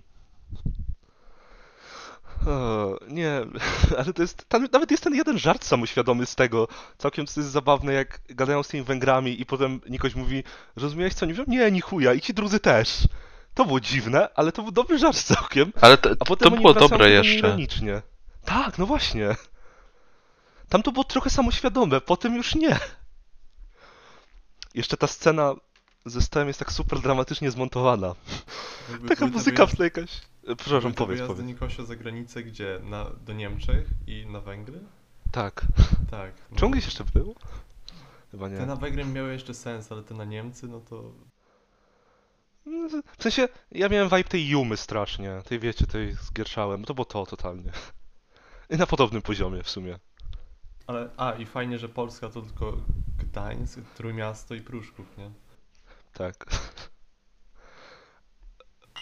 O, 2.46 2.98
nie, 3.08 3.40
ale 3.98 4.12
to 4.12 4.22
jest. 4.22 4.48
Tam 4.48 4.68
nawet 4.72 4.90
jest 4.90 5.02
ten 5.02 5.14
jeden 5.14 5.38
żart 5.38 5.64
samoświadomy 5.64 6.26
z 6.26 6.34
tego. 6.34 6.68
Całkiem 6.98 7.26
to 7.26 7.32
jest 7.36 7.50
zabawne, 7.50 7.92
jak 7.92 8.20
gadają 8.28 8.62
z 8.62 8.68
tymi 8.68 8.82
Węgrami 8.82 9.40
i 9.40 9.46
potem 9.46 9.80
Nikoś 9.90 10.14
mówi, 10.14 10.44
rozumiałeś 10.76 11.14
co 11.14 11.26
oni 11.26 11.32
mówią? 11.32 11.44
Nie, 11.48 11.70
ni 11.70 11.80
chuja, 11.80 12.14
i 12.14 12.20
ci 12.20 12.34
drudzy 12.34 12.60
też. 12.60 13.08
To 13.58 13.64
było 13.64 13.80
dziwne, 13.80 14.28
ale 14.34 14.52
to 14.52 14.62
był 14.62 14.72
dobry 14.72 14.98
żart 14.98 15.22
całkiem. 15.22 15.72
Ale 15.80 15.98
to, 15.98 16.10
A 16.10 16.16
to, 16.16 16.24
potem 16.24 16.52
oni 16.52 16.62
było 16.62 16.74
dobre 16.74 16.98
do 16.98 17.06
jeszcze. 17.08 17.38
ironicznie. 17.38 18.02
Tak, 18.44 18.78
no 18.78 18.86
właśnie. 18.86 19.36
Tam 20.68 20.82
to 20.82 20.92
było 20.92 21.04
trochę 21.04 21.30
samoświadome, 21.30 22.00
potem 22.00 22.36
już 22.36 22.54
nie. 22.54 22.78
Jeszcze 24.74 24.96
ta 24.96 25.06
scena 25.06 25.54
ze 26.06 26.22
stołem 26.22 26.48
jest 26.48 26.58
tak 26.58 26.72
super 26.72 27.00
dramatycznie 27.00 27.50
zmontowana. 27.50 28.14
Jakby 28.90 29.08
Taka 29.08 29.26
te 29.26 29.32
muzyka 29.32 29.66
w 29.66 29.76
tle 29.76 29.84
jakaś... 29.84 30.10
E, 30.48 30.56
Przepraszam, 30.56 30.92
te 30.92 30.98
powiedz, 30.98 31.20
powiedz. 31.26 31.46
Nikosia 31.46 31.84
za 31.84 31.96
granicę, 31.96 32.42
gdzie? 32.42 32.80
Na, 32.82 33.10
do 33.26 33.32
Niemczech 33.32 33.86
i 34.06 34.26
na 34.26 34.40
Węgry? 34.40 34.80
Tak. 35.32 35.66
Tak. 36.10 36.32
no. 36.50 36.56
Czy 36.56 36.66
on 36.66 36.72
gdzieś 36.72 36.84
jeszcze 36.84 37.04
był? 37.04 37.34
Chyba 38.30 38.48
Te 38.48 38.54
nie. 38.54 38.66
na 38.66 38.76
Węgry 38.76 39.04
miały 39.04 39.32
jeszcze 39.32 39.54
sens, 39.54 39.92
ale 39.92 40.02
te 40.02 40.14
na 40.14 40.24
Niemcy, 40.24 40.68
no 40.68 40.80
to... 40.80 41.12
W 43.18 43.22
sensie, 43.22 43.48
ja 43.72 43.88
miałem 43.88 44.08
vibe 44.08 44.24
tej 44.24 44.48
Jumy 44.48 44.76
strasznie. 44.76 45.42
Tej, 45.44 45.58
wiecie, 45.58 45.86
tej 45.86 46.12
z 46.12 46.32
Gierszałem. 46.32 46.84
To 46.84 46.94
było 46.94 47.04
to 47.04 47.26
totalnie. 47.26 47.72
I 48.70 48.76
na 48.76 48.86
podobnym 48.86 49.22
poziomie 49.22 49.62
w 49.62 49.70
sumie. 49.70 49.98
Ale, 50.86 51.08
a 51.16 51.32
i 51.32 51.46
fajnie, 51.46 51.78
że 51.78 51.88
Polska 51.88 52.28
to 52.28 52.42
tylko 52.42 52.76
Gdańsk, 53.18 53.80
Trójmiasto 53.96 54.54
i 54.54 54.60
Pruszków, 54.60 55.06
nie? 55.18 55.30
Tak. 56.12 56.50
W 56.50 56.90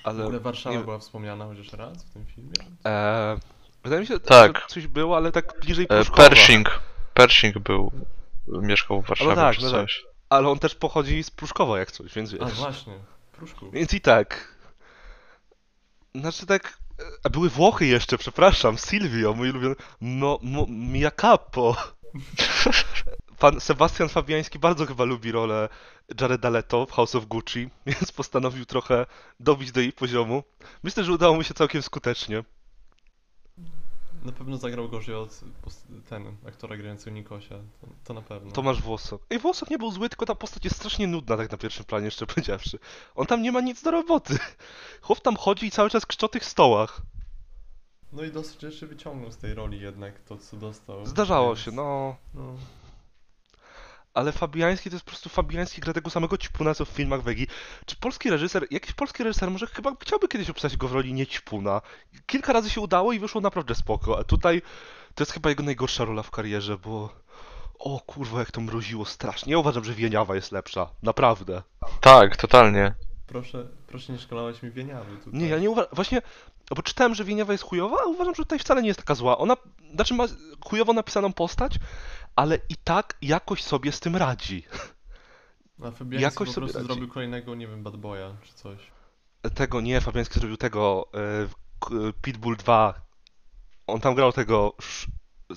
Ale... 0.04 0.25
ogóle 0.25 0.40
Warszawa 0.40 0.76
nie- 0.76 0.85
była 0.85 0.99
wspomniana 0.99 1.44
chociaż 1.46 1.73
raz 1.73 2.04
w 2.04 2.11
tym 2.12 2.26
filmie? 2.26 2.52
Eee, 2.85 3.38
wydaje 3.85 4.00
mi 4.00 4.06
się, 4.06 4.20
Tak. 4.20 4.61
że 4.61 4.66
coś 4.68 4.87
było, 4.87 5.16
ale 5.16 5.32
tak 5.32 5.61
bliżej 5.61 5.85
E, 5.85 5.88
Pruszkowa. 5.88 6.28
Pershing. 6.28 6.80
Pershing 7.14 7.58
był, 7.58 7.92
mieszkał 8.49 9.02
w 9.02 9.06
Warszawie 9.06 9.35
tak, 9.35 9.56
czy 9.56 9.62
no 9.62 9.70
tak. 9.70 9.80
coś. 9.80 10.04
Ale 10.28 10.49
on 10.49 10.58
też 10.58 10.75
pochodzi 10.75 11.23
z 11.23 11.30
Pruszkowa 11.30 11.78
jak 11.78 11.92
coś, 11.92 12.14
więc 12.14 12.35
A 12.40 12.44
wiesz. 12.44 12.54
właśnie, 12.54 12.92
Pruszków. 13.37 13.73
Więc 13.73 13.95
i 13.95 14.00
tak. 14.00 14.57
Znaczy 16.14 16.47
tak, 16.47 16.78
A 17.25 17.28
były 17.28 17.50
Włochy 17.50 17.87
jeszcze, 17.87 18.19
przepraszam, 18.19 18.78
Silvio, 18.78 19.35
mój 19.35 19.50
ulubiony. 19.50 19.75
No, 20.00 20.38
mo, 20.43 20.66
Mia 20.69 21.11
Capo. 21.11 21.76
Pan 23.38 23.61
Sebastian 23.61 24.09
Fabiański 24.09 24.59
bardzo 24.59 24.87
chyba 24.87 25.05
lubi 25.05 25.33
rolę 25.33 25.69
Jareda 26.21 26.50
Leto 26.50 26.87
w 26.87 26.93
House 26.93 27.14
of 27.14 27.26
Gucci, 27.26 27.71
więc 27.87 28.12
postanowił 28.12 28.66
trochę 28.66 29.07
dobić 29.40 29.73
do 29.73 29.81
jej 29.81 29.93
poziomu. 29.93 30.43
Myślę, 30.83 31.05
że 31.05 31.12
udało 31.12 31.37
mu 31.37 31.43
się 31.43 31.55
całkiem 31.55 31.83
skutecznie. 31.83 32.45
Na 34.26 34.33
pewno 34.33 34.56
zagrał 34.56 34.88
gorzej 34.88 35.14
od 35.14 35.40
ten 36.09 36.37
aktora 36.49 36.76
grającego 36.76 37.11
Nikosia. 37.16 37.54
To, 37.80 37.87
to 38.04 38.14
na 38.14 38.23
pewno. 38.23 38.52
Tomasz 38.52 38.83
Włosok. 38.83 39.23
Ej, 39.30 39.38
Włosok 39.38 39.71
nie 39.71 39.78
był 39.78 39.90
zły, 39.90 40.09
tylko 40.09 40.26
ta 40.26 40.35
postać 40.35 40.64
jest 40.64 40.76
strasznie 40.76 41.06
nudna 41.06 41.37
tak 41.37 41.50
na 41.50 41.59
pierwszym 41.59 41.85
planie, 41.85 42.04
jeszcze 42.04 42.26
powiedziawszy. 42.26 42.78
On 43.14 43.26
tam 43.26 43.42
nie 43.42 43.52
ma 43.52 43.61
nic 43.61 43.83
do 43.83 43.90
roboty. 43.90 44.38
Chłop 45.02 45.21
tam 45.21 45.37
chodzi 45.37 45.66
i 45.66 45.71
cały 45.71 45.90
czas 45.90 46.06
krzyczy 46.06 46.26
o 46.26 46.28
tych 46.28 46.45
stołach. 46.45 47.02
No 48.12 48.25
i 48.25 48.33
dosyć 48.33 48.61
rzeczy 48.61 48.87
wyciągnął 48.87 49.33
z 49.33 49.37
tej 49.37 49.54
roli 49.54 49.80
jednak 49.80 50.21
to, 50.21 50.38
co 50.38 50.56
dostał. 50.56 51.06
Zdarzało 51.06 51.47
więc- 51.49 51.59
się, 51.59 51.71
no. 51.73 52.16
no. 52.35 52.56
Ale 54.16 54.32
Fabiański 54.32 54.90
to 54.90 54.96
jest 54.96 55.04
po 55.04 55.11
prostu 55.11 55.28
Fabiański 55.28 55.80
gra 55.80 55.92
tego 55.92 56.11
samego 56.11 56.38
ćpuna 56.38 56.75
co 56.75 56.85
w 56.85 56.88
filmach 56.88 57.23
Wegi. 57.23 57.46
Czy 57.87 57.96
polski 57.96 58.30
reżyser, 58.30 58.66
jakiś 58.70 58.92
polski 58.92 59.25
reżyser 59.25 59.50
może 59.50 59.66
chyba 59.66 59.92
chciałby 60.02 60.28
kiedyś 60.28 60.50
obsać 60.50 60.76
go 60.76 60.88
w 60.88 60.92
roli 60.92 61.12
nie 61.12 61.26
ćpuna. 61.26 61.82
Kilka 62.26 62.52
razy 62.52 62.70
się 62.70 62.80
udało 62.80 63.12
i 63.12 63.18
wyszło 63.18 63.40
naprawdę 63.40 63.75
spoko, 63.75 64.18
a 64.18 64.25
tutaj 64.25 64.62
to 65.14 65.23
jest 65.23 65.32
chyba 65.32 65.50
jego 65.50 65.62
najgorsza 65.62 66.04
rola 66.04 66.23
w 66.23 66.30
karierze, 66.30 66.78
bo 66.78 67.08
o 67.78 68.00
kurwa 68.00 68.38
jak 68.38 68.50
to 68.50 68.61
mroziło 68.61 69.04
strasznie. 69.04 69.52
Ja 69.52 69.58
uważam, 69.58 69.85
że 69.85 69.94
Wieniawa 69.94 70.35
jest 70.35 70.52
lepsza, 70.52 70.90
naprawdę. 71.02 71.62
Tak, 72.00 72.37
totalnie. 72.37 72.94
Proszę, 73.26 73.66
proszę 73.87 74.12
nie 74.12 74.18
szkalować 74.18 74.62
mi 74.62 74.71
wieniawy 74.71 75.16
tutaj. 75.16 75.40
Nie, 75.40 75.49
ja 75.49 75.59
nie 75.59 75.71
uważam, 75.71 75.90
właśnie, 75.92 76.23
bo 76.76 76.83
czytałem, 76.83 77.14
że 77.14 77.25
Wieniawa 77.25 77.52
jest 77.52 77.64
chujowa, 77.64 77.97
a 78.02 78.04
uważam, 78.06 78.35
że 78.35 78.42
tutaj 78.42 78.59
wcale 78.59 78.83
nie 78.83 78.88
jest 78.88 79.00
taka 79.00 79.14
zła. 79.14 79.38
Ona, 79.38 79.56
znaczy 79.95 80.14
ma 80.14 80.25
chujowo 80.64 80.92
napisaną 80.92 81.33
postać, 81.33 81.75
ale 82.37 82.59
i 82.68 82.76
tak 82.85 83.16
jakoś 83.23 83.62
sobie 83.62 83.92
z 83.92 84.00
tym 84.00 84.16
radzi. 84.16 84.62
A 85.85 85.90
Fabiański 85.90 86.23
jakoś 86.23 86.49
po 86.49 86.54
sobie 86.54 86.64
prostu 86.64 86.78
radzi. 86.78 86.87
zrobił 86.92 87.09
kolejnego, 87.09 87.54
nie 87.54 87.66
wiem, 87.68 87.83
Bad 87.83 87.97
Boya 87.97 88.37
czy 88.42 88.52
coś. 88.54 88.78
Tego 89.54 89.80
nie, 89.80 90.00
Fabiański 90.00 90.38
zrobił 90.40 90.56
tego 90.56 91.09
k- 91.80 91.90
Pitbull 92.23 92.56
2. 92.56 92.95
On 93.87 94.00
tam 94.00 94.14
grał 94.14 94.33
tego 94.33 94.75
sz, 94.80 95.06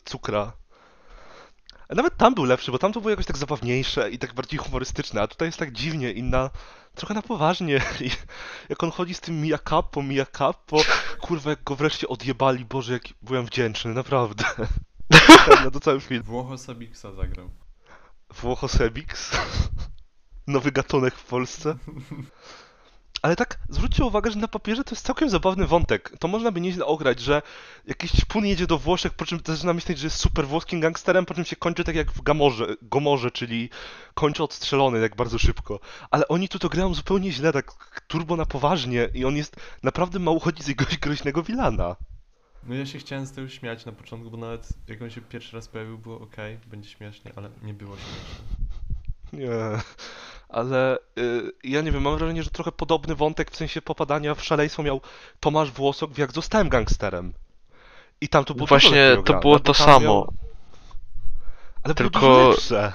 cukra. 0.05 0.51
A 1.89 1.95
nawet 1.95 2.17
tam 2.17 2.35
był 2.35 2.43
lepszy, 2.45 2.71
bo 2.71 2.79
tam 2.79 2.93
to 2.93 2.99
było 3.01 3.09
jakoś 3.09 3.25
tak 3.25 3.37
zabawniejsze 3.37 4.11
i 4.11 4.19
tak 4.19 4.33
bardziej 4.33 4.59
humorystyczne, 4.59 5.21
a 5.21 5.27
tutaj 5.27 5.47
jest 5.47 5.57
tak 5.59 5.71
dziwnie 5.71 6.11
inna, 6.11 6.49
trochę 6.99 7.13
na 7.13 7.21
poważnie. 7.21 7.81
I 8.01 8.11
jak 8.69 8.83
on 8.83 8.91
chodzi 8.91 9.13
z 9.13 9.19
tym 9.19 9.41
Mia 9.41 9.57
Capo, 9.57 10.03
Mia 10.03 10.25
Capo, 10.25 10.81
kurwa 11.21 11.49
jak 11.49 11.63
go 11.63 11.75
wreszcie 11.75 12.07
odjebali, 12.07 12.65
Boże 12.65 12.93
jak 12.93 13.03
byłem 13.21 13.45
wdzięczny, 13.45 13.93
naprawdę. 13.93 14.43
Na 15.63 15.71
to 15.71 15.79
cały 15.79 16.01
film. 16.01 16.23
Włocho 16.23 16.57
Sabiksa 16.57 17.11
zagrał. 17.11 17.49
Włocho 18.33 18.67
Sebix. 18.67 19.31
Nowy 20.47 20.71
gatunek 20.71 21.15
w 21.15 21.23
Polsce. 21.23 21.75
Ale 23.21 23.35
tak, 23.35 23.59
zwróćcie 23.69 24.05
uwagę, 24.05 24.31
że 24.31 24.39
na 24.39 24.47
papierze 24.47 24.83
to 24.83 24.91
jest 24.91 25.05
całkiem 25.05 25.29
zabawny 25.29 25.67
wątek. 25.67 26.13
To 26.19 26.27
można 26.27 26.51
by 26.51 26.61
nieźle 26.61 26.85
ograć, 26.85 27.19
że 27.19 27.41
jakiś 27.87 28.11
ćpun 28.11 28.45
jedzie 28.45 28.67
do 28.67 28.77
Włoszech, 28.77 29.13
po 29.13 29.25
czym 29.25 29.39
zaczyna 29.45 29.73
myśleć, 29.73 29.99
że 29.99 30.07
jest 30.07 30.17
super 30.17 30.47
włoskim 30.47 30.79
gangsterem, 30.79 31.25
po 31.25 31.33
czym 31.33 31.45
się 31.45 31.55
kończy 31.55 31.83
tak 31.83 31.95
jak 31.95 32.11
w 32.11 32.21
Gamorze, 32.21 32.75
Gomorze, 32.81 33.31
czyli 33.31 33.69
kończy 34.13 34.43
odstrzelony 34.43 34.99
jak 34.99 35.15
bardzo 35.15 35.39
szybko. 35.39 35.79
Ale 36.11 36.27
oni 36.27 36.49
tu 36.49 36.59
to 36.59 36.69
grają 36.69 36.93
zupełnie 36.93 37.31
źle, 37.31 37.53
tak 37.53 38.01
turbo 38.07 38.35
na 38.35 38.45
poważnie 38.45 39.09
i 39.13 39.25
on 39.25 39.35
jest 39.35 39.55
naprawdę 39.83 40.19
ma 40.19 40.31
uchodzić 40.31 40.63
z 40.65 40.67
jakiegoś 40.67 40.97
groźnego 41.03 41.43
wilana. 41.43 41.95
No 42.63 42.75
ja 42.75 42.85
się 42.85 42.99
chciałem 42.99 43.25
z 43.25 43.31
tego 43.31 43.49
śmiać 43.49 43.85
na 43.85 43.91
początku, 43.91 44.31
bo 44.31 44.37
nawet 44.37 44.69
jak 44.87 45.01
on 45.01 45.09
się 45.09 45.21
pierwszy 45.21 45.55
raz 45.55 45.67
pojawił, 45.67 45.97
było 45.97 46.19
ok, 46.19 46.35
będzie 46.67 46.89
śmiesznie, 46.89 47.31
ale 47.35 47.49
nie 47.63 47.73
było 47.73 47.95
śmiesznie. 47.95 48.45
Nie, 49.33 49.81
ale 50.49 50.97
y, 51.17 51.51
ja 51.63 51.81
nie 51.81 51.91
wiem, 51.91 52.01
mam 52.01 52.17
wrażenie, 52.17 52.43
że 52.43 52.49
trochę 52.49 52.71
podobny 52.71 53.15
wątek 53.15 53.51
w 53.51 53.55
sensie 53.55 53.81
popadania 53.81 54.35
w 54.35 54.43
szaleństwo 54.43 54.83
miał 54.83 55.01
Tomasz 55.39 55.71
Włosok 55.71 56.11
w 56.11 56.17
Jak 56.17 56.31
zostałem 56.31 56.69
gangsterem. 56.69 57.33
I 58.21 58.29
tam 58.29 58.45
to 58.45 58.53
było 58.53 58.67
Właśnie 58.67 59.17
to 59.25 59.39
było 59.39 59.59
to 59.59 59.73
samo. 59.73 59.99
Miał... 59.99 60.33
Ale 61.83 61.93
było 61.93 62.09
Tylko- 62.09 62.49
lepsze. 62.49 62.91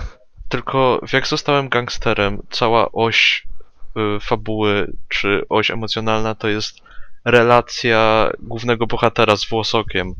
Tylko 0.48 1.00
w 1.08 1.12
jak 1.12 1.26
zostałem 1.26 1.68
gangsterem, 1.68 2.42
cała 2.50 2.92
oś 2.92 3.46
y, 4.16 4.20
fabuły 4.20 4.92
czy 5.08 5.42
oś 5.48 5.70
emocjonalna 5.70 6.34
to 6.34 6.48
jest 6.48 6.78
relacja 7.24 8.30
głównego 8.38 8.86
bohatera 8.86 9.36
z 9.36 9.48
Włosokiem. 9.48 10.14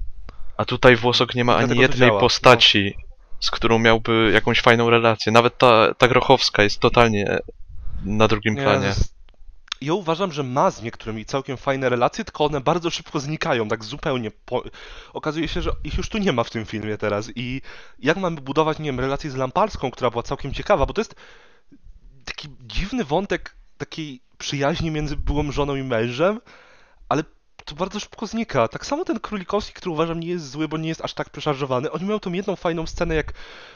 A 0.57 0.65
tutaj 0.65 0.97
Włosok 0.97 1.35
nie 1.35 1.45
ma 1.45 1.57
ani 1.57 1.67
Dlatego 1.67 1.83
jednej 1.83 2.09
działa, 2.09 2.13
no. 2.13 2.21
postaci, 2.21 2.97
z 3.45 3.51
którą 3.51 3.79
miałby 3.79 4.31
jakąś 4.35 4.61
fajną 4.61 4.91
relację. 4.91 5.33
Nawet 5.33 5.59
ta, 5.59 5.95
ta 5.95 6.09
Grochowska 6.09 6.63
jest 6.63 6.81
totalnie 6.81 7.39
na 8.05 8.29
drugim 8.29 8.55
Nie, 8.55 8.63
planie. 8.63 8.93
Ja 9.81 9.95
uważam, 9.95 10.33
że 10.33 10.43
ma 10.43 10.71
z 10.71 10.83
niektórymi 10.83 11.25
całkiem 11.25 11.57
fajne 11.57 11.89
relacje, 11.89 12.25
tylko 12.25 12.45
one 12.45 12.61
bardzo 12.61 12.91
szybko 12.91 13.21
znikają, 13.21 13.69
tak 13.69 13.85
zupełnie. 13.85 14.31
Po... 14.31 14.63
Okazuje 15.13 15.49
się, 15.49 15.63
że 15.63 15.71
ich 15.85 15.97
już 15.97 16.09
tu 16.09 16.19
nie 16.19 16.33
ma 16.33 16.45
w 16.45 16.51
tym 16.51 16.65
filmie 16.65 16.99
teraz. 16.99 17.31
I 17.37 17.63
jak 17.99 18.17
mamy 18.17 18.41
budować, 18.41 18.79
nie 18.79 18.85
wiem, 18.85 19.01
relację 19.01 19.31
z 19.31 19.37
Lamparską, 19.37 19.91
która 19.91 20.11
była 20.11 20.23
całkiem 20.23 20.53
ciekawa, 20.53 20.87
bo 20.87 20.93
to 20.93 21.01
jest 21.01 21.15
taki 22.25 22.49
dziwny 22.61 23.05
wątek 23.05 23.57
takiej 23.79 24.21
przyjaźni 24.39 24.91
między 24.91 25.17
byłą 25.17 25.53
żoną 25.53 25.77
i 25.77 25.83
mężem, 25.83 26.41
ale 27.09 27.25
to 27.65 27.75
bardzo 27.75 28.01
szybko 28.01 28.27
znika. 28.27 28.69
Tak 28.69 28.87
samo 28.87 29.05
ten 29.05 29.21
Królikowski, 29.21 29.73
który 29.73 29.93
uważam 29.93 30.21
nie 30.21 30.29
jest 30.29 30.51
zły, 30.51 30.69
bo 30.69 30.77
nie 30.77 30.89
jest 30.89 31.01
aż 31.05 31.15
tak 31.15 31.31
przeszarżowany. 31.31 31.91
Oni 31.91 32.05
mają 32.05 32.21
tą 32.21 32.33
jedną 32.33 32.57
fajną 32.57 32.87
scenę, 32.87 33.15
jak 33.15 33.33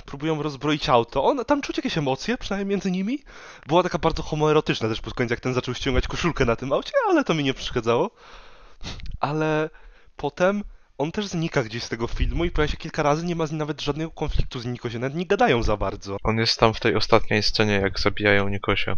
próbują 0.07 0.43
rozbroić 0.43 0.89
auto. 0.89 1.25
On, 1.25 1.45
tam 1.45 1.61
czuć 1.61 1.77
jakieś 1.77 1.99
emocje, 1.99 2.39
przynajmniej 2.39 2.71
między 2.71 2.91
nimi. 2.91 3.19
Była 3.67 3.83
taka 3.83 3.99
bardzo 3.99 4.23
homoerotyczna 4.23 4.89
też 4.89 5.01
pod 5.01 5.15
koniec, 5.15 5.31
jak 5.31 5.41
ten 5.41 5.55
zaczął 5.55 5.75
ściągać 5.75 6.09
koszulkę 6.09 6.45
na 6.45 6.57
tym 6.57 6.73
aucie, 6.73 6.93
ale 7.09 7.25
to 7.25 7.35
mi 7.35 7.45
nie 7.45 7.55
przeszkadzało. 7.55 8.11
Ale 9.21 9.71
potem 10.17 10.65
on 10.99 11.13
też 11.13 11.27
znika 11.27 11.63
gdzieś 11.63 11.83
z 11.83 11.89
tego 11.89 12.07
filmu 12.07 12.45
i 12.45 12.51
pojawia 12.51 12.71
się 12.71 12.77
kilka 12.77 13.03
razy, 13.03 13.25
nie 13.27 13.37
ma 13.37 13.47
z 13.47 13.51
nim 13.51 13.59
nawet 13.59 13.83
żadnego 13.83 14.11
konfliktu 14.11 14.61
z 14.61 14.67
Nikosiem, 14.67 15.01
nawet 15.01 15.17
nie 15.17 15.27
gadają 15.27 15.63
za 15.63 15.77
bardzo. 15.77 16.17
On 16.25 16.39
jest 16.39 16.61
tam 16.61 16.75
w 16.75 16.81
tej 16.81 16.95
ostatniej 16.95 17.43
scenie, 17.43 17.73
jak 17.73 18.01
zabijają 18.01 18.49
Nikosia. 18.49 18.97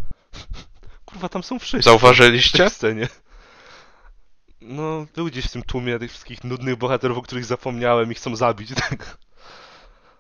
Kurwa, 1.07 1.29
tam 1.29 1.43
są 1.43 1.59
wszyscy. 1.59 1.79
w 1.79 1.85
Zauważyliście? 1.85 2.59
tej 2.59 2.71
scenie. 2.71 3.09
No, 4.61 5.07
był 5.15 5.27
gdzieś 5.27 5.45
w 5.47 5.53
tym 5.53 5.63
tłumie 5.63 5.99
tych 5.99 6.11
wszystkich 6.11 6.45
nudnych 6.45 6.77
bohaterów, 6.77 7.19
o 7.19 7.23
których 7.23 7.45
zapomniałem 7.45 8.13
i 8.13 8.15
chcą 8.15 8.37
zabić, 8.37 8.71
tak? 8.89 9.19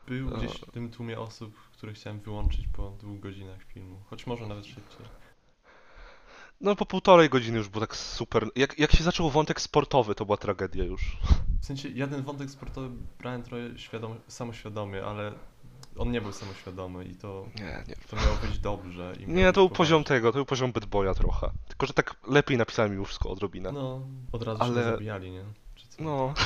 Był 0.07 0.31
No. 0.31 0.37
gdzieś 0.37 0.53
w 0.53 0.71
tym 0.71 0.91
tłumie 0.91 1.21
osób, 1.21 1.55
które 1.73 1.93
chciałem 1.93 2.21
wyłączyć 2.21 2.69
po 2.73 2.91
dwóch 2.91 3.21
godzinach 3.21 3.63
filmu, 3.75 4.01
choć 4.11 4.27
może 4.27 4.47
nawet 4.47 4.67
szybciej. 4.67 5.07
No, 6.61 6.77
po 6.77 6.87
półtorej 6.87 7.29
godziny 7.29 7.59
już 7.59 7.69
było 7.69 7.81
tak 7.87 7.97
super. 7.97 8.49
Jak, 8.57 8.79
jak 8.79 8.93
się 8.93 9.05
zaczął 9.05 9.31
wątek 9.31 9.61
sportowy, 9.61 10.15
to 10.15 10.25
była 10.25 10.37
tragedia 10.37 10.85
już. 10.85 11.17
W 11.61 11.67
sensie, 11.67 11.89
ja 11.89 12.07
ten 12.07 12.23
wątek 12.23 12.51
sportowy 12.51 12.91
brałem 13.19 13.43
trochę 13.43 13.79
świadom, 13.79 14.21
samoświadomie, 14.29 15.05
ale 15.05 15.33
on 15.97 16.11
nie 16.11 16.21
był 16.21 16.33
samoświadomy 16.33 17.05
i 17.05 17.15
to, 17.15 17.47
Nie, 17.55 17.85
nie. 17.89 17.95
to 18.11 18.17
miało 18.17 18.37
być 18.37 18.59
dobrze. 18.59 19.15
I 19.21 19.29
Nie, 19.29 19.53
to 19.53 19.61
był 19.61 19.71
poziom 19.71 20.05
tego, 20.05 20.33
to 20.33 20.39
był 20.39 20.47
poziom 20.47 20.73
Bad 20.73 20.85
Boya 20.87 21.15
trochę. 21.15 21.51
Tylko, 21.69 21.87
że 21.87 21.93
tak 21.93 22.15
lepiej 22.29 22.59
napisałem 22.59 22.93
już 22.95 23.09
wszystko 23.09 23.31
odrobinę. 23.31 23.73
No, 23.73 24.01
od 24.33 24.43
razu 24.43 24.63
Ale- 24.63 24.75
się 24.75 24.85
zabijali, 24.91 25.31
nie? 25.31 25.45
Czy 25.75 25.89
co? 25.89 26.03
No, 26.03 26.35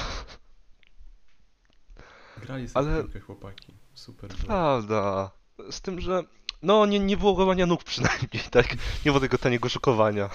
Grali 2.43 2.69
sobie 2.69 2.87
ale- 2.87 3.03
piłkę 3.03 3.21
chłopaki. 3.21 3.75
Super 3.95 4.31
było. 4.31 4.43
prawda. 4.47 5.31
Z 5.71 5.81
tym, 5.81 6.01
że 6.01 6.23
no 6.63 6.87
nie, 6.87 7.01
nie 7.01 7.17
było 7.17 7.33
łamania 7.33 7.67
nóg 7.67 7.85
przynajmniej, 7.85 8.43
tak? 8.51 8.73
Nie 8.75 8.79
było 9.05 9.21
tego 9.21 9.39
taniego 9.39 9.69
szokowania. 9.69 10.31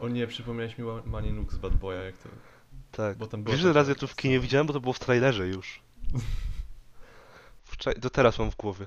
O 0.00 0.08
nie, 0.08 0.26
przypomniałeś 0.26 0.78
mi 0.78 0.84
Ła- 0.84 1.06
Mani 1.06 1.32
Nuk 1.32 1.52
z 1.52 1.58
Bad 1.58 1.74
Boya, 1.76 2.02
jak 2.04 2.16
to... 2.16 2.28
Tak. 2.92 3.18
Bo 3.18 3.26
tam 3.26 3.42
była 3.42 3.52
Wiesz, 3.52 3.62
że 3.62 3.68
taka 3.68 3.78
raz 3.80 3.88
ja 3.88 3.94
tu 3.94 4.06
w 4.06 4.16
kinie 4.16 4.34
scena. 4.34 4.42
widziałem, 4.42 4.66
bo 4.66 4.72
to 4.72 4.80
było 4.80 4.92
w 4.92 4.98
trailerze 4.98 5.48
już. 5.48 5.80
Do 7.98 8.10
teraz 8.10 8.38
mam 8.38 8.50
w 8.50 8.56
głowie. 8.56 8.86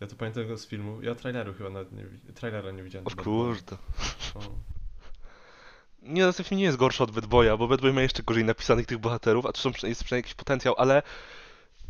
Ja 0.00 0.06
to 0.06 0.16
pamiętam 0.16 0.48
go 0.48 0.56
z 0.56 0.66
filmu. 0.66 1.02
Ja 1.02 1.14
traileru 1.14 1.54
chyba 1.54 1.70
nawet 1.70 1.92
nie, 1.92 2.06
trailera 2.34 2.70
nie 2.70 2.82
widziałem. 2.82 3.06
O 3.06 3.10
kurde. 3.10 3.76
O. 4.34 4.40
Nie, 6.02 6.32
ten 6.32 6.44
film 6.44 6.58
nie 6.58 6.64
jest 6.64 6.76
gorszy 6.76 7.02
od 7.02 7.10
Bad 7.10 7.26
Boya, 7.26 7.56
bo 7.58 7.68
Bad 7.68 7.80
Boy 7.80 7.92
ma 7.92 8.02
jeszcze 8.02 8.22
gorzej 8.22 8.44
napisanych 8.44 8.86
tych 8.86 8.98
bohaterów, 8.98 9.46
a 9.46 9.52
tu 9.52 9.60
są, 9.60 9.68
jest 9.68 10.04
przynajmniej 10.04 10.18
jakiś 10.18 10.34
potencjał, 10.34 10.74
ale 10.78 11.02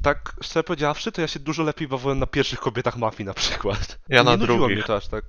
tak 0.02 0.36
szczerze 0.42 0.64
powiedziawszy, 0.64 1.12
to 1.12 1.20
ja 1.20 1.28
się 1.28 1.40
dużo 1.40 1.62
lepiej 1.62 1.88
bawiłem 1.88 2.18
na 2.18 2.26
pierwszych 2.26 2.60
kobietach 2.60 2.96
mafii 2.96 3.26
na 3.26 3.34
przykład. 3.34 3.98
Ja 4.08 4.24
na 4.24 4.30
nie 4.30 4.38
drugich. 4.38 4.76
mnie 4.76 4.82
to 4.82 4.96
aż 4.96 5.08
tak. 5.08 5.24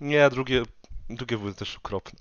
Nie, 0.00 0.30
drugie, 0.30 0.62
drugie 1.10 1.38
były 1.38 1.54
też 1.54 1.76
okropne. 1.76 2.18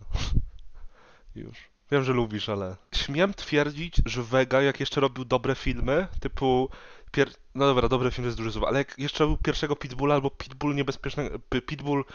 Już. 1.35 1.57
Wiem, 1.91 2.03
że 2.03 2.13
lubisz, 2.13 2.49
ale... 2.49 2.75
Śmiem 2.95 3.33
twierdzić, 3.33 3.95
że 4.05 4.23
Vega, 4.23 4.61
jak 4.61 4.79
jeszcze 4.79 5.01
robił 5.01 5.25
dobre 5.25 5.55
filmy, 5.55 6.07
typu... 6.19 6.69
Pier... 7.17 7.29
No 7.55 7.65
dobra, 7.65 7.89
dobre 7.89 8.11
filmy 8.11 8.27
jest 8.27 8.37
duże 8.37 8.51
słowo, 8.51 8.67
ale 8.67 8.77
jak 8.77 8.99
jeszcze 8.99 9.23
robił 9.23 9.37
pierwszego 9.37 9.75
Pitbulla 9.75 10.15
albo 10.15 10.29
Pitbull 10.31 10.75
niebezpieczne... 10.75 11.29
P- 11.49 11.61
Pitbull 11.61 12.05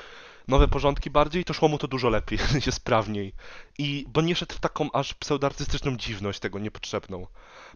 nowe 0.48 0.68
porządki 0.68 1.10
bardziej, 1.10 1.44
to 1.44 1.52
szło 1.54 1.68
mu 1.68 1.78
to 1.78 1.88
dużo 1.88 2.08
lepiej, 2.08 2.38
sensie 2.52 2.72
sprawniej. 2.72 3.32
I... 3.78 4.04
bo 4.08 4.20
nie 4.20 4.34
szedł 4.36 4.54
w 4.54 4.60
taką 4.60 4.92
aż 4.92 5.14
pseudoartystyczną 5.14 5.96
dziwność 5.96 6.40
tego 6.40 6.58
niepotrzebną. 6.58 7.26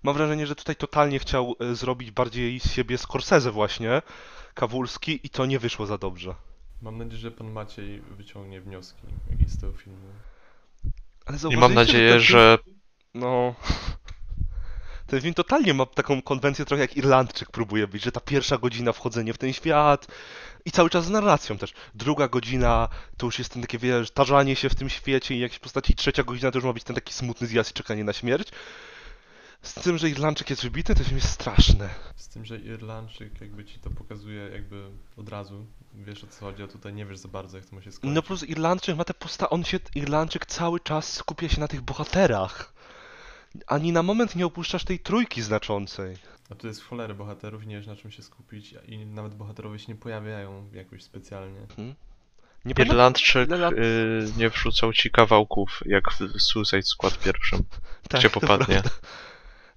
Mam 0.03 0.15
wrażenie, 0.15 0.47
że 0.47 0.55
tutaj 0.57 0.77
totalnie 0.77 1.19
chciał 1.19 1.57
e, 1.61 1.75
zrobić 1.75 2.11
bardziej 2.11 2.61
z 2.61 2.73
siebie 2.73 2.99
Scorsese 2.99 3.51
właśnie, 3.51 4.03
Kawulski 4.55 5.21
i 5.23 5.31
to 5.31 5.47
nie 5.47 5.59
wyszło 5.59 5.87
za 5.87 5.99
dobrze. 5.99 6.35
Mam 6.83 6.99
nadzieję, 6.99 7.19
że 7.19 7.31
pan 7.31 7.53
Maciej 7.53 8.01
wyciągnie 8.01 8.61
wnioski 8.61 9.03
jakieś 9.31 9.49
z 9.49 9.61
tego 9.61 9.73
filmu. 9.73 9.99
Ale 11.27 11.39
I 11.51 11.57
mam 11.57 11.75
nadzieję, 11.75 12.11
film- 12.11 12.23
że 12.23 12.59
No. 13.15 13.55
Ten 15.07 15.21
film 15.21 15.35
totalnie 15.35 15.75
ma 15.75 15.87
taką 15.87 16.23
konwencję 16.23 16.65
trochę 16.65 16.81
jak 16.81 16.97
Irlandczyk 16.97 17.51
próbuje 17.51 17.89
być, 17.89 18.05
że 18.05 18.13
ta 18.13 18.21
pierwsza 18.21 18.59
godzina 18.59 18.93
wchodzenie 18.93 19.33
w 19.33 19.39
ten 19.39 19.53
świat 19.53 20.07
i 20.65 20.71
cały 20.71 20.91
czas 20.91 21.05
z 21.05 21.11
narracją 21.11 21.59
też. 21.59 21.73
Druga 21.95 22.29
godzina 22.29 22.89
to 23.17 23.27
już 23.27 23.39
jest 23.39 23.53
ten 23.53 23.63
takie, 23.63 23.79
wiesz, 23.79 24.11
tarzanie 24.11 24.57
się 24.57 24.69
w 24.69 24.75
tym 24.75 24.89
świecie 24.89 25.35
i 25.35 25.39
jakieś 25.39 25.59
postaci. 25.59 25.95
Trzecia 25.95 26.23
godzina 26.23 26.51
to 26.51 26.59
już 26.59 26.65
ma 26.65 26.73
być 26.73 26.85
ten 26.85 26.95
taki 26.95 27.13
smutny 27.13 27.47
zjazd 27.47 27.71
i 27.71 27.75
czekanie 27.75 28.05
na 28.05 28.13
śmierć. 28.13 28.49
Z 29.63 29.75
tym, 29.75 29.99
że 29.99 30.11
Irlandczyk 30.11 30.51
jest 30.51 30.63
wybitny, 30.63 30.95
to 30.95 31.05
film 31.05 31.17
jest 31.17 31.31
straszny. 31.31 31.89
Z 32.17 32.29
tym, 32.29 32.45
że 32.45 32.59
Irlandczyk 32.59 33.41
jakby 33.41 33.65
ci 33.65 33.79
to 33.79 33.91
pokazuje 33.91 34.49
jakby 34.53 34.91
od 35.17 35.29
razu, 35.29 35.67
wiesz 35.95 36.25
o 36.25 36.27
co 36.27 36.41
chodzi, 36.41 36.63
a 36.63 36.67
tutaj 36.67 36.95
nie 36.95 37.07
wiesz 37.07 37.19
za 37.19 37.29
bardzo 37.29 37.57
jak 37.57 37.67
to 37.67 37.77
ma 37.77 37.83
się 37.83 37.93
skończyć. 37.93 38.15
No 38.15 38.23
plus 38.23 38.43
Irlandczyk 38.45 38.97
ma 38.97 39.05
te 39.05 39.15
posta... 39.15 39.51
On 39.51 39.65
się... 39.65 39.79
Irlandczyk 39.95 40.47
cały 40.47 40.81
czas 40.81 41.13
skupia 41.13 41.49
się 41.49 41.61
na 41.61 41.69
tych 41.69 41.81
bohaterach. 41.81 42.76
Ani 43.67 43.93
na 43.93 44.03
moment 44.03 44.37
nie 44.37 44.47
opuszczasz 44.47 44.85
tej 44.85 44.99
trójki 44.99 45.43
znaczącej. 45.43 46.17
A 46.51 46.55
tu 46.55 46.67
jest 46.67 46.83
w 46.83 46.87
cholerę 46.89 47.15
bohaterów 47.15 47.67
nie 47.67 47.77
wiesz 47.77 47.87
na 47.87 47.97
czym 47.97 48.11
się 48.11 48.23
skupić 48.23 48.75
i 48.87 49.07
nawet 49.07 49.35
bohaterowie 49.35 49.79
się 49.79 49.85
nie 49.89 49.99
pojawiają 49.99 50.71
jakoś 50.73 51.03
specjalnie. 51.03 51.61
Nie 52.65 52.75
pamiętam, 52.75 52.97
Irlandczyk 52.97 53.49
lat- 53.51 53.73
y, 53.73 54.33
nie 54.37 54.51
wrzucał 54.51 54.93
ci 54.93 55.11
kawałków, 55.11 55.81
jak 55.87 56.13
w 56.13 56.43
Suicide 56.43 56.83
Squad 56.83 57.19
pierwszym, 57.19 57.63
Tak, 58.09 58.21
gdzie 58.21 58.31
to 58.31 58.41
popadnie. 58.41 58.83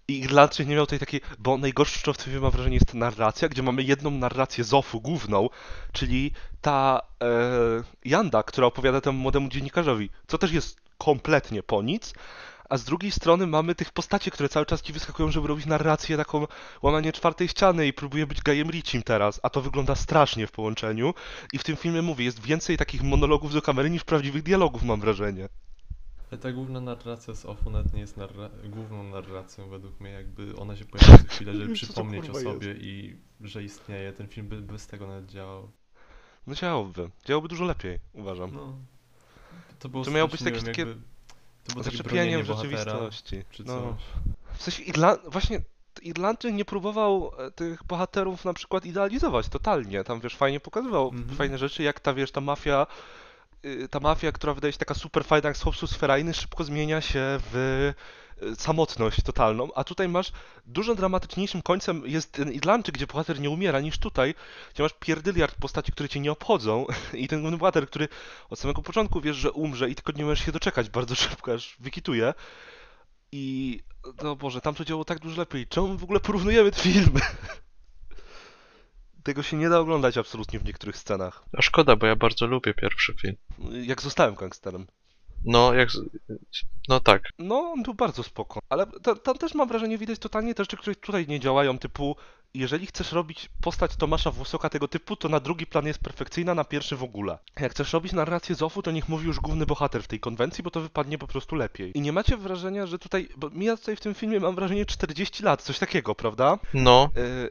Irlandczyk 0.07 0.67
nie 0.67 0.75
miał 0.75 0.85
tej 0.85 0.99
takiej, 0.99 1.21
bo 1.39 1.57
najgorsze 1.57 2.13
w 2.13 2.17
tym 2.17 2.25
filmie 2.25 2.39
mam 2.39 2.51
wrażenie 2.51 2.75
jest 2.75 2.93
narracja, 2.93 3.49
gdzie 3.49 3.63
mamy 3.63 3.83
jedną 3.83 4.11
narrację 4.11 4.63
Zofu 4.63 5.01
główną, 5.01 5.49
czyli 5.91 6.31
ta 6.61 7.01
e, 7.23 7.27
Janda, 8.05 8.43
która 8.43 8.67
opowiada 8.67 9.01
temu 9.01 9.19
młodemu 9.19 9.49
dziennikarzowi, 9.49 10.09
co 10.27 10.37
też 10.37 10.51
jest 10.51 10.81
kompletnie 10.97 11.63
po 11.63 11.81
nic, 11.81 12.13
a 12.69 12.77
z 12.77 12.83
drugiej 12.83 13.11
strony 13.11 13.47
mamy 13.47 13.75
tych 13.75 13.91
postaci, 13.91 14.31
które 14.31 14.49
cały 14.49 14.65
czas 14.65 14.81
ci 14.81 14.93
wyskakują, 14.93 15.31
żeby 15.31 15.47
robić 15.47 15.65
narrację 15.65 16.17
taką 16.17 16.47
łamanie 16.81 17.11
czwartej 17.11 17.47
ściany 17.47 17.87
i 17.87 17.93
próbuje 17.93 18.27
być 18.27 18.41
Gajem 18.41 18.69
Richim 18.69 19.03
teraz, 19.03 19.39
a 19.43 19.49
to 19.49 19.61
wygląda 19.61 19.95
strasznie 19.95 20.47
w 20.47 20.51
połączeniu 20.51 21.13
i 21.53 21.57
w 21.57 21.63
tym 21.63 21.75
filmie 21.75 22.01
mówię, 22.01 22.25
jest 22.25 22.41
więcej 22.41 22.77
takich 22.77 23.03
monologów 23.03 23.53
do 23.53 23.61
kamery 23.61 23.89
niż 23.89 24.03
prawdziwych 24.03 24.43
dialogów 24.43 24.83
mam 24.83 24.99
wrażenie. 24.99 25.49
Ale 26.31 26.41
ta 26.41 26.51
główna 26.51 26.81
narracja 26.81 27.33
z 27.33 27.45
Offu 27.45 27.69
nawet 27.69 27.93
nie 27.93 27.99
jest 27.99 28.17
narra- 28.17 28.69
główną 28.69 29.03
narracją 29.03 29.69
według 29.69 29.99
mnie, 29.99 30.11
jakby 30.11 30.55
ona 30.55 30.75
się 30.75 30.85
pojawia 30.85 31.17
co 31.17 31.29
chwilę, 31.29 31.53
żeby 31.53 31.73
przypomnieć 31.79 32.29
o 32.29 32.33
sobie 32.33 32.73
i 32.73 33.15
że 33.41 33.63
istnieje. 33.63 34.13
Ten 34.13 34.27
film 34.27 34.47
by 34.47 34.61
bez 34.61 34.87
tego 34.87 35.07
nawet 35.07 35.25
działał. 35.25 35.71
No 36.47 36.55
działałoby, 36.55 37.09
działałoby 37.25 37.47
dużo 37.47 37.65
lepiej, 37.65 37.99
uważam. 38.13 38.51
No. 38.53 38.77
To 39.79 39.89
było 39.89 40.05
To 40.05 40.11
miało 40.11 40.27
być 40.27 40.43
takie 40.43 40.57
jakby, 40.57 40.95
to 41.69 41.73
było 41.73 41.83
Zaczepieniem 41.83 42.45
rzeczywistości. 42.45 43.43
czy 43.51 43.63
No. 43.63 43.97
W 44.53 44.63
sensie 44.63 44.83
Irla... 44.83 45.17
właśnie 45.27 45.61
Irlandczyk 46.01 46.53
nie 46.53 46.65
próbował 46.65 47.31
e, 47.37 47.51
tych 47.51 47.83
bohaterów 47.83 48.45
na 48.45 48.53
przykład 48.53 48.85
idealizować 48.85 49.49
totalnie. 49.49 50.03
Tam 50.03 50.19
wiesz, 50.19 50.35
fajnie 50.35 50.59
pokazywał 50.59 51.07
Mhm. 51.09 51.37
fajne 51.37 51.57
rzeczy, 51.57 51.83
jak 51.83 51.99
ta 51.99 52.13
wiesz, 52.13 52.31
ta 52.31 52.41
mafia, 52.41 52.87
y, 53.65 53.87
ta 53.89 53.99
mafia, 53.99 54.31
która 54.31 54.53
wydaje 54.53 54.71
się 54.71 54.79
taka 54.79 54.93
super 54.93 55.25
fajna 55.25 55.47
jak 55.49 55.57
z 55.57 55.61
Hobbsów 55.61 55.89
Ferajny, 55.91 56.33
szybko 56.33 56.63
zmienia 56.63 57.01
się 57.01 57.21
w 57.51 57.93
samotność 58.55 59.21
totalną, 59.23 59.69
a 59.75 59.83
tutaj 59.83 60.09
masz 60.09 60.31
dużo 60.65 60.95
dramatyczniejszym 60.95 61.61
końcem 61.61 62.03
jest 62.05 62.31
ten 62.31 62.51
Irlandczyk, 62.51 62.95
gdzie 62.95 63.07
bohater 63.07 63.39
nie 63.39 63.49
umiera, 63.49 63.79
niż 63.79 63.97
tutaj, 63.97 64.35
gdzie 64.73 64.83
masz 64.83 64.93
pierdyliard 64.99 65.55
postaci, 65.55 65.91
które 65.91 66.09
cię 66.09 66.19
nie 66.19 66.31
obchodzą 66.31 66.85
i 67.13 67.27
ten 67.27 67.41
główny 67.41 67.57
bohater, 67.57 67.87
który 67.87 68.07
od 68.49 68.59
samego 68.59 68.81
początku 68.81 69.21
wiesz, 69.21 69.37
że 69.37 69.51
umrze 69.51 69.89
i 69.89 69.95
tylko 69.95 70.11
nie 70.11 70.25
możesz 70.25 70.45
się 70.45 70.51
doczekać 70.51 70.89
bardzo 70.89 71.15
szybko, 71.15 71.53
aż 71.53 71.75
wykituje. 71.79 72.33
I 73.31 73.79
no 74.23 74.35
Boże, 74.35 74.61
tam 74.61 74.75
to 74.75 74.85
działo 74.85 75.05
tak 75.05 75.19
dużo 75.19 75.41
lepiej. 75.41 75.67
Czemu 75.67 75.97
w 75.97 76.03
ogóle 76.03 76.19
porównujemy 76.19 76.71
te 76.71 76.81
filmy? 76.81 77.19
Tego 79.23 79.43
się 79.43 79.57
nie 79.57 79.69
da 79.69 79.79
oglądać 79.79 80.17
absolutnie 80.17 80.59
w 80.59 80.65
niektórych 80.65 80.97
scenach. 80.97 81.43
A 81.57 81.61
szkoda, 81.61 81.95
bo 81.95 82.07
ja 82.07 82.15
bardzo 82.15 82.45
lubię 82.45 82.73
pierwszy 82.73 83.13
film. 83.13 83.35
Jak 83.71 84.01
zostałem 84.01 84.35
gangsterem. 84.35 84.87
No, 85.45 85.73
jak. 85.73 85.89
No 86.87 86.99
tak. 86.99 87.21
No, 87.39 87.71
on 87.71 87.83
był 87.83 87.93
bardzo 87.93 88.23
spoko. 88.23 88.59
Ale 88.69 88.85
ta, 88.85 89.15
tam 89.15 89.37
też 89.37 89.53
mam 89.53 89.67
wrażenie, 89.67 89.97
widać 89.97 90.19
totalnie 90.19 90.55
te 90.55 90.63
rzeczy, 90.63 90.77
które 90.77 90.95
tutaj 90.95 91.27
nie 91.27 91.39
działają, 91.39 91.79
typu 91.79 92.15
jeżeli 92.53 92.85
chcesz 92.85 93.11
robić 93.11 93.49
postać 93.61 93.95
Tomasza 93.95 94.31
Włosoka 94.31 94.69
tego 94.69 94.87
typu, 94.87 95.15
to 95.15 95.29
na 95.29 95.39
drugi 95.39 95.65
plan 95.65 95.85
jest 95.85 95.99
perfekcyjna, 95.99 96.55
na 96.55 96.63
pierwszy 96.63 96.95
w 96.95 97.03
ogóle. 97.03 97.37
Jak 97.59 97.71
chcesz 97.71 97.93
robić 97.93 98.13
narrację 98.13 98.55
Zofu, 98.55 98.81
to 98.81 98.91
niech 98.91 99.09
mówi 99.09 99.27
już 99.27 99.39
główny 99.39 99.65
bohater 99.65 100.03
w 100.03 100.07
tej 100.07 100.19
konwencji, 100.19 100.63
bo 100.63 100.71
to 100.71 100.81
wypadnie 100.81 101.17
po 101.17 101.27
prostu 101.27 101.55
lepiej. 101.55 101.97
I 101.97 102.01
nie 102.01 102.11
macie 102.13 102.37
wrażenia, 102.37 102.85
że 102.85 102.99
tutaj, 102.99 103.29
bo 103.37 103.49
mija 103.49 103.77
tutaj 103.77 103.95
w 103.95 103.99
tym 103.99 104.13
filmie, 104.13 104.39
mam 104.39 104.55
wrażenie 104.55 104.85
40 104.85 105.43
lat, 105.43 105.61
coś 105.61 105.79
takiego, 105.79 106.15
prawda? 106.15 106.59
No, 106.73 107.09
Yy, 107.15 107.49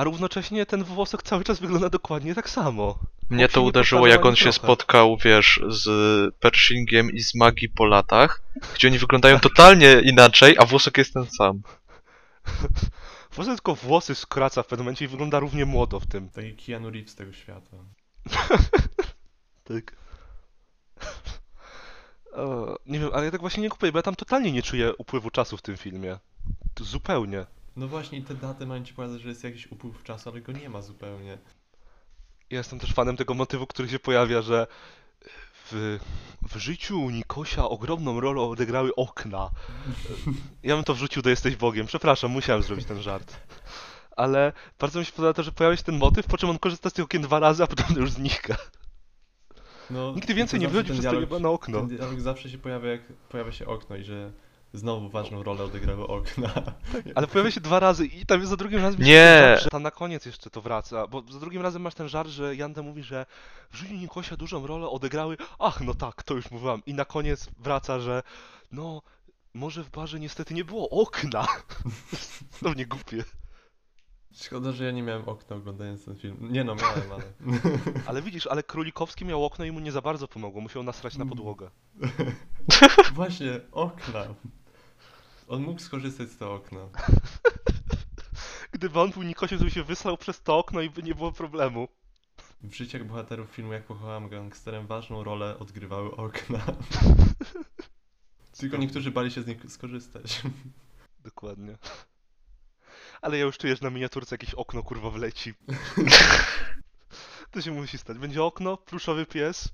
a 0.00 0.04
równocześnie 0.04 0.66
ten 0.66 0.84
Włosok 0.84 1.22
cały 1.22 1.44
czas 1.44 1.60
wygląda 1.60 1.90
dokładnie 1.90 2.34
tak 2.34 2.50
samo. 2.50 2.98
mnie 3.30 3.48
to 3.48 3.62
uderzyło, 3.62 4.06
jak 4.06 4.26
on 4.26 4.36
się 4.36 4.52
spotkał, 4.52 5.16
wiesz, 5.24 5.60
z 5.68 5.88
Pershingiem 6.34 7.10
i 7.10 7.20
z 7.20 7.34
Magii 7.34 7.68
po 7.68 7.84
latach, 7.84 8.42
gdzie 8.74 8.88
oni 8.88 8.98
wyglądają 8.98 9.40
totalnie 9.40 10.00
inaczej, 10.04 10.56
a 10.58 10.64
włosek 10.66 10.98
jest 10.98 11.14
ten 11.14 11.26
sam. 11.26 11.62
Włosek 13.34 13.54
tylko 13.54 13.74
włosy 13.74 14.14
skraca 14.14 14.62
w 14.62 14.66
pewnym 14.66 14.84
momencie 14.84 15.04
i 15.04 15.08
wygląda 15.08 15.38
równie 15.38 15.66
młodo 15.66 16.00
w 16.00 16.06
tym. 16.06 16.28
Taki 16.28 16.56
Keanu 16.56 16.90
Reeves 16.90 17.14
tego 17.14 17.32
świata. 17.32 17.76
Tak. 19.64 19.96
O, 22.32 22.76
nie 22.86 22.98
wiem, 22.98 23.10
ale 23.12 23.24
ja 23.24 23.30
tak 23.30 23.40
właśnie 23.40 23.62
nie 23.62 23.70
kupuję, 23.70 23.92
bo 23.92 23.98
ja 23.98 24.02
tam 24.02 24.16
totalnie 24.16 24.52
nie 24.52 24.62
czuję 24.62 24.94
upływu 24.98 25.30
czasu 25.30 25.56
w 25.56 25.62
tym 25.62 25.76
filmie. 25.76 26.18
To 26.74 26.84
zupełnie. 26.84 27.46
No 27.76 27.88
właśnie 27.88 28.18
i 28.18 28.22
te 28.22 28.34
daty 28.34 28.66
mają 28.66 28.84
ci 28.84 28.94
pokazać, 28.94 29.20
że 29.20 29.28
jest 29.28 29.44
jakiś 29.44 29.66
upływ 29.72 30.02
czasu, 30.02 30.30
ale 30.30 30.40
go 30.40 30.52
nie 30.52 30.68
ma 30.68 30.82
zupełnie. 30.82 31.38
Ja 32.50 32.58
jestem 32.58 32.78
też 32.78 32.92
fanem 32.94 33.16
tego 33.16 33.34
motywu, 33.34 33.66
który 33.66 33.88
się 33.88 33.98
pojawia, 33.98 34.42
że 34.42 34.66
w, 35.70 35.98
w 36.52 36.56
życiu 36.56 37.10
Nikosia 37.10 37.68
ogromną 37.68 38.20
rolę 38.20 38.40
odegrały 38.40 38.94
okna. 38.94 39.50
Ja 40.62 40.74
bym 40.76 40.84
to 40.84 40.94
wrzucił 40.94 41.22
do 41.22 41.30
Jesteś 41.30 41.56
Bogiem. 41.56 41.86
Przepraszam, 41.86 42.30
musiałem 42.30 42.62
zrobić 42.62 42.86
ten 42.86 43.02
żart. 43.02 43.36
Ale 44.16 44.52
bardzo 44.78 44.98
mi 44.98 45.04
się 45.04 45.12
podoba 45.12 45.34
to, 45.34 45.42
że 45.42 45.52
pojawia 45.52 45.76
się 45.76 45.82
ten 45.82 45.98
motyw, 45.98 46.26
po 46.26 46.38
czym 46.38 46.50
on 46.50 46.58
korzysta 46.58 46.90
z 46.90 46.92
tych 46.92 47.04
okien 47.04 47.22
dwa 47.22 47.38
razy, 47.38 47.62
a 47.62 47.66
potem 47.66 47.86
to 47.94 48.00
już 48.00 48.10
znika. 48.10 48.56
No, 49.90 50.12
Nigdy 50.14 50.34
więcej 50.34 50.60
to 50.60 50.62
nie 50.62 50.68
wychodzi 50.68 50.92
przez 50.92 51.04
to 51.04 51.10
dialog- 51.10 51.20
jebane 51.20 51.48
okno. 51.48 51.78
Ten 51.78 51.88
dialog 51.88 52.20
zawsze 52.20 52.50
się 52.50 52.58
pojawia, 52.58 52.90
jak 52.90 53.00
pojawia 53.28 53.52
się 53.52 53.66
okno 53.66 53.96
i 53.96 54.04
że 54.04 54.32
znowu 54.72 55.08
ważną 55.08 55.42
rolę 55.42 55.64
odegrały 55.64 56.06
okna. 56.06 56.52
Ale 57.14 57.26
pojawia 57.26 57.50
się 57.50 57.60
dwa 57.60 57.80
razy 57.80 58.06
i 58.06 58.26
tam 58.26 58.38
jest 58.38 58.50
za 58.50 58.56
drugim 58.56 58.80
razem 58.80 59.00
Nie. 59.00 59.06
ten 59.06 59.48
żart, 59.48 59.62
że 59.62 59.70
tam 59.70 59.82
na 59.82 59.90
koniec 59.90 60.26
jeszcze 60.26 60.50
to 60.50 60.60
wraca, 60.60 61.06
bo 61.06 61.22
za 61.30 61.40
drugim 61.40 61.62
razem 61.62 61.82
masz 61.82 61.94
ten 61.94 62.08
żart, 62.08 62.28
że 62.28 62.56
Janda 62.56 62.82
mówi, 62.82 63.02
że 63.02 63.26
w 63.70 63.76
życiu 63.76 63.94
Nikosia 63.94 64.36
dużą 64.36 64.66
rolę 64.66 64.88
odegrały, 64.88 65.36
ach 65.58 65.80
no 65.80 65.94
tak, 65.94 66.22
to 66.22 66.34
już 66.34 66.50
mówiłam 66.50 66.82
i 66.86 66.94
na 66.94 67.04
koniec 67.04 67.50
wraca, 67.58 68.00
że 68.00 68.22
no 68.72 69.02
może 69.54 69.84
w 69.84 69.90
barze 69.90 70.20
niestety 70.20 70.54
nie 70.54 70.64
było 70.64 70.90
okna. 70.90 71.46
To 72.62 72.70
mnie 72.70 72.86
głupie. 72.86 73.24
Szkoda, 74.32 74.72
że 74.72 74.84
ja 74.84 74.90
nie 74.90 75.02
miałem 75.02 75.28
okna 75.28 75.56
oglądając 75.56 76.04
ten 76.04 76.16
film. 76.16 76.36
Nie 76.52 76.64
no, 76.64 76.74
miałem, 76.74 77.12
ale... 77.12 77.22
Ale 78.06 78.22
widzisz, 78.22 78.46
ale 78.46 78.62
Królikowski 78.62 79.24
miał 79.24 79.44
okno 79.44 79.64
i 79.64 79.70
mu 79.70 79.80
nie 79.80 79.92
za 79.92 80.02
bardzo 80.02 80.28
pomogło, 80.28 80.60
musiał 80.60 80.82
nasrać 80.82 81.16
na 81.16 81.26
podłogę. 81.26 81.70
Właśnie, 83.14 83.60
okna. 83.72 84.24
On 85.50 85.62
mógł 85.62 85.80
skorzystać 85.80 86.30
z 86.30 86.36
tego 86.36 86.54
okna. 86.54 86.80
Gdyby 88.72 89.00
on 89.00 89.10
był 89.10 89.22
Nikosiem, 89.22 89.58
to 89.58 89.64
by 89.64 89.70
się 89.70 89.84
wysłał 89.84 90.16
przez 90.16 90.42
to 90.42 90.58
okno 90.58 90.80
i 90.80 90.90
by 90.90 91.02
nie 91.02 91.14
było 91.14 91.32
problemu. 91.32 91.88
W 92.62 92.74
życiach 92.74 93.04
bohaterów 93.04 93.50
filmu 93.50 93.72
Jak 93.72 93.84
pochowałem 93.84 94.28
gangsterem 94.28 94.86
ważną 94.86 95.24
rolę 95.24 95.58
odgrywały 95.58 96.16
okna. 96.16 96.60
Tylko 98.60 98.76
niektórzy 98.76 99.10
bali 99.10 99.30
się 99.30 99.42
z 99.42 99.46
nich 99.46 99.58
skorzystać. 99.68 100.42
Dokładnie. 101.24 101.78
Ale 103.22 103.38
ja 103.38 103.44
już 103.44 103.58
czuję, 103.58 103.76
że 103.76 103.84
na 103.84 103.90
miniaturce 103.90 104.34
jakieś 104.34 104.54
okno 104.54 104.82
kurwa 104.82 105.10
wleci. 105.10 105.54
To 107.50 107.60
się 107.60 107.70
musi 107.70 107.98
stać. 107.98 108.18
Będzie 108.18 108.44
okno, 108.44 108.76
pluszowy 108.76 109.26
pies. 109.26 109.68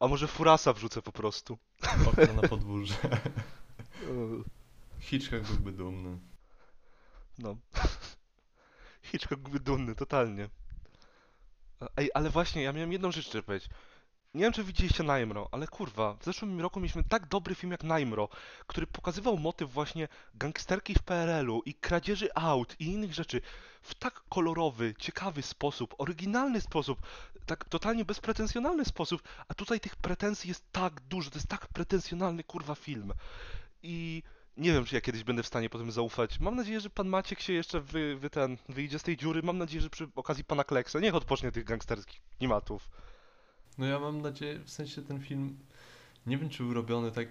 A 0.00 0.08
może 0.08 0.26
Furasa 0.28 0.72
wrzucę 0.72 1.02
po 1.02 1.12
prostu. 1.12 1.58
Okno 2.06 2.42
na 2.42 2.48
podwórze. 2.48 2.94
Hitchcock 5.00 5.46
byłby 5.46 5.72
dumny. 5.72 6.18
No. 7.38 7.56
Hitchcock 9.02 9.42
byłby 9.42 9.60
dumny, 9.60 9.94
totalnie. 9.94 10.48
Ej, 11.96 12.10
ale 12.14 12.30
właśnie, 12.30 12.62
ja 12.62 12.72
miałem 12.72 12.92
jedną 12.92 13.12
rzecz, 13.12 13.32
żeby 13.32 13.42
powiedzieć. 13.42 13.70
Nie 14.34 14.42
wiem, 14.42 14.52
czy 14.52 14.64
widzieliście 14.64 15.02
Najmro, 15.02 15.48
ale 15.52 15.66
kurwa, 15.66 16.14
w 16.14 16.24
zeszłym 16.24 16.60
roku 16.60 16.80
mieliśmy 16.80 17.04
tak 17.04 17.26
dobry 17.26 17.54
film 17.54 17.72
jak 17.72 17.84
Najmro, 17.84 18.28
który 18.66 18.86
pokazywał 18.86 19.38
motyw 19.38 19.72
właśnie 19.72 20.08
gangsterki 20.34 20.94
w 20.94 21.02
PRL-u 21.02 21.62
i 21.62 21.74
kradzieży 21.74 22.34
aut 22.34 22.76
i 22.78 22.84
innych 22.84 23.14
rzeczy 23.14 23.40
w 23.82 23.94
tak 23.94 24.22
kolorowy, 24.28 24.94
ciekawy 24.98 25.42
sposób, 25.42 25.94
oryginalny 25.98 26.60
sposób, 26.60 26.98
tak 27.46 27.64
totalnie 27.64 28.04
bezpretensjonalny 28.04 28.84
sposób, 28.84 29.22
a 29.48 29.54
tutaj 29.54 29.80
tych 29.80 29.96
pretensji 29.96 30.48
jest 30.48 30.72
tak 30.72 31.00
dużo, 31.00 31.30
to 31.30 31.36
jest 31.36 31.48
tak 31.48 31.66
pretensjonalny 31.66 32.44
kurwa 32.44 32.74
film. 32.74 33.12
I 33.84 34.22
nie 34.56 34.72
wiem, 34.72 34.84
czy 34.84 34.94
ja 34.94 35.00
kiedyś 35.00 35.24
będę 35.24 35.42
w 35.42 35.46
stanie 35.46 35.70
potem 35.70 35.92
zaufać. 35.92 36.40
Mam 36.40 36.56
nadzieję, 36.56 36.80
że 36.80 36.90
pan 36.90 37.08
Maciek 37.08 37.40
się 37.40 37.52
jeszcze 37.52 37.80
wy, 37.80 38.16
wy 38.16 38.30
ten, 38.30 38.56
wyjdzie 38.68 38.98
z 38.98 39.02
tej 39.02 39.16
dziury. 39.16 39.42
Mam 39.42 39.58
nadzieję, 39.58 39.80
że 39.80 39.90
przy 39.90 40.08
okazji 40.14 40.44
pana 40.44 40.64
Kleksa 40.64 41.00
niech 41.00 41.14
odpocznie 41.14 41.52
tych 41.52 41.64
gangsterskich 41.64 42.20
klimatów. 42.38 42.88
No 43.78 43.86
ja 43.86 43.98
mam 43.98 44.20
nadzieję, 44.20 44.58
w 44.58 44.70
sensie 44.70 45.02
ten 45.02 45.20
film, 45.20 45.58
nie 46.26 46.38
wiem 46.38 46.50
czy 46.50 46.62
był 46.62 46.74
robiony 46.74 47.12
tak 47.12 47.28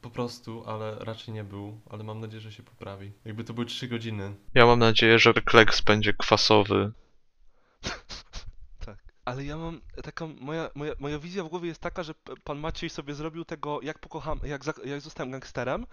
po 0.00 0.10
prostu, 0.10 0.64
ale 0.66 0.98
raczej 0.98 1.34
nie 1.34 1.44
był, 1.44 1.80
ale 1.90 2.04
mam 2.04 2.20
nadzieję, 2.20 2.40
że 2.40 2.52
się 2.52 2.62
poprawi. 2.62 3.12
Jakby 3.24 3.44
to 3.44 3.54
były 3.54 3.66
3 3.66 3.88
godziny. 3.88 4.34
Ja 4.54 4.66
mam 4.66 4.78
nadzieję, 4.78 5.18
że 5.18 5.34
Kleks 5.34 5.80
będzie 5.80 6.12
kwasowy. 6.12 6.92
Ale 9.28 9.44
ja 9.44 9.56
mam 9.56 9.80
taką, 10.02 10.34
moja, 10.40 10.70
moja, 10.74 10.92
moja 10.98 11.18
wizja 11.18 11.44
w 11.44 11.48
głowie 11.48 11.68
jest 11.68 11.80
taka, 11.80 12.02
że 12.02 12.14
pan 12.44 12.58
Maciej 12.58 12.90
sobie 12.90 13.14
zrobił 13.14 13.44
tego, 13.44 13.80
jak 13.82 13.98
pokocham, 13.98 14.40
jak, 14.44 14.62
jak 14.84 15.00
zostałem 15.00 15.30
gangsterem. 15.30 15.86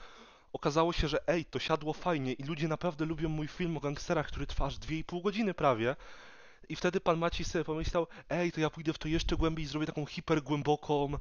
Okazało 0.54 0.93
się, 0.93 1.08
że 1.08 1.28
ej, 1.28 1.45
to 1.45 1.60
siadło 1.60 1.93
fajnie 1.93 2.34
i 2.34 2.43
ludzie 2.43 2.67
naprawdę 2.67 3.06
lubią 3.06 3.30
mój 3.30 3.48
film 3.48 3.78
o 3.78 3.80
gangsterach, 3.80 4.28
który 4.28 4.48
trwa 4.48 4.65
aż 4.65 4.80
2,5 4.80 5.21
godziny 5.21 5.54
prawie. 5.54 5.95
I 6.69 6.76
wtedy 6.76 7.02
pan 7.02 7.17
Maciej 7.17 7.45
sobie 7.45 7.63
pomyślał, 7.63 8.08
ej, 8.30 8.52
to 8.52 8.62
ja 8.62 8.69
pójdę 8.69 8.93
w 8.93 8.98
to 8.98 9.08
jeszcze 9.08 9.36
głębiej 9.36 9.65
i 9.65 9.67
zrobię 9.67 9.86
taką 9.86 10.06
hipergłęboką 10.06 11.13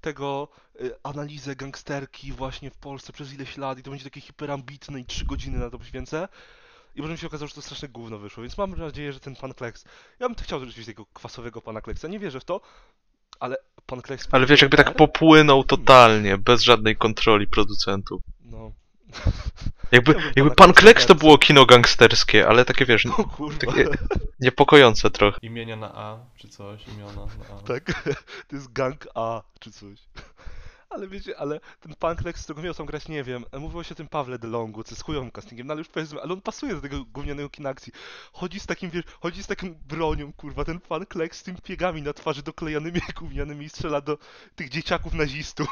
tego 0.00 0.48
y, 0.80 0.94
analizę 1.02 1.56
gangsterki 1.56 2.32
właśnie 2.32 2.70
w 2.70 2.76
Polsce 2.76 3.12
przez 3.12 3.32
ileś 3.32 3.56
lat 3.56 3.78
i 3.78 3.82
to 3.82 3.90
będzie 3.90 4.04
takie 4.04 4.20
hiperambitne 4.20 5.00
i 5.00 5.04
3 5.04 5.24
godziny 5.24 5.58
na 5.58 5.70
to 5.70 5.78
poświęcę. 5.78 6.28
I 6.96 7.02
potem 7.02 7.16
się 7.16 7.26
okazało, 7.26 7.48
że 7.48 7.54
to 7.54 7.62
straszne 7.62 7.88
gówno 7.88 8.18
wyszło, 8.18 8.42
więc 8.42 8.58
mam 8.58 8.70
nadzieję, 8.78 9.12
że 9.12 9.20
ten 9.20 9.36
pan 9.36 9.54
Kleks 9.54 9.84
ja 10.20 10.28
bym 10.28 10.36
chciał 10.36 10.60
rzeczywiście 10.60 10.92
tego 10.92 11.06
kwasowego 11.12 11.60
pana 11.60 11.80
Kleksa. 11.80 12.08
Nie 12.08 12.18
wierzę 12.18 12.40
w 12.40 12.44
to, 12.44 12.60
ale 13.40 13.56
pan 13.86 14.02
Kleks. 14.02 14.28
Ale 14.30 14.46
wiesz, 14.46 14.62
jakby 14.62 14.76
tak 14.76 14.94
popłynął 14.96 15.64
totalnie, 15.64 16.38
bez 16.38 16.62
żadnej 16.62 16.96
kontroli 16.96 17.46
producentów. 17.46 18.22
No. 18.44 18.72
Jakby, 19.92 20.14
jakby 20.36 20.54
pan 20.54 20.72
Kleks 20.72 21.06
to 21.06 21.14
było 21.14 21.38
kino 21.38 21.66
gangsterskie, 21.66 22.48
ale 22.48 22.64
takie 22.64 22.86
wiesz, 22.86 23.06
O 23.06 23.24
kurwa. 23.24 23.58
takie 23.58 23.84
niepokojące 24.40 25.10
trochę. 25.10 25.38
Imienia 25.42 25.76
na 25.76 25.94
A, 25.94 26.18
czy 26.36 26.48
coś, 26.48 26.88
imiona 26.88 27.12
na 27.26 27.56
A. 27.56 27.62
Tak. 27.66 27.84
To 28.48 28.56
jest 28.56 28.72
gang 28.72 29.06
A, 29.14 29.42
czy 29.60 29.70
coś. 29.70 29.98
Ale 30.94 31.08
wiecie, 31.08 31.38
ale 31.38 31.60
ten 31.80 31.94
pan 31.94 32.16
Kleks, 32.16 32.40
z 32.40 32.44
którego 32.44 32.62
miał 32.62 32.74
tam 32.74 32.86
grać, 32.86 33.08
nie 33.08 33.24
wiem. 33.24 33.44
Mówiło 33.58 33.82
się 33.82 33.92
o 33.92 33.96
tym 33.96 34.08
Pawle 34.08 34.38
DeLongu, 34.38 34.84
co 34.84 34.92
jest 34.92 35.02
chujowym 35.02 35.30
castingiem, 35.30 35.66
no 35.66 35.72
ale 35.72 35.78
już 35.78 35.88
powiedzmy, 35.88 36.22
ale 36.22 36.32
on 36.32 36.40
pasuje 36.40 36.74
do 36.74 36.80
tego 36.80 37.04
gównianego 37.04 37.50
kina 37.50 37.70
akcji. 37.70 37.92
Chodzi 38.32 38.60
z 38.60 38.66
takim, 38.66 38.90
wiesz, 38.90 39.04
chodzi 39.20 39.42
z 39.42 39.46
taką 39.46 39.74
bronią, 39.88 40.32
kurwa, 40.32 40.64
ten 40.64 40.80
pan 40.80 41.06
Kleks 41.06 41.38
z 41.38 41.42
tym 41.42 41.56
piegami 41.56 42.02
na 42.02 42.12
twarzy 42.12 42.42
doklejanymi 42.42 43.00
gównianymi 43.18 43.66
i 43.66 43.68
strzela 43.68 44.00
do 44.00 44.18
tych 44.56 44.68
dzieciaków 44.68 45.14
nazistów. 45.14 45.68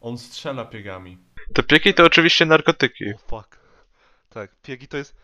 On 0.00 0.18
strzela 0.18 0.64
piegami. 0.64 1.18
Te 1.54 1.62
pieki 1.62 1.94
to 1.94 2.04
oczywiście 2.04 2.46
narkotyki. 2.46 3.04
O 3.14 3.18
fuck. 3.18 3.58
Tak, 4.30 4.50
piegi 4.62 4.88
to 4.88 4.96
jest. 4.96 5.14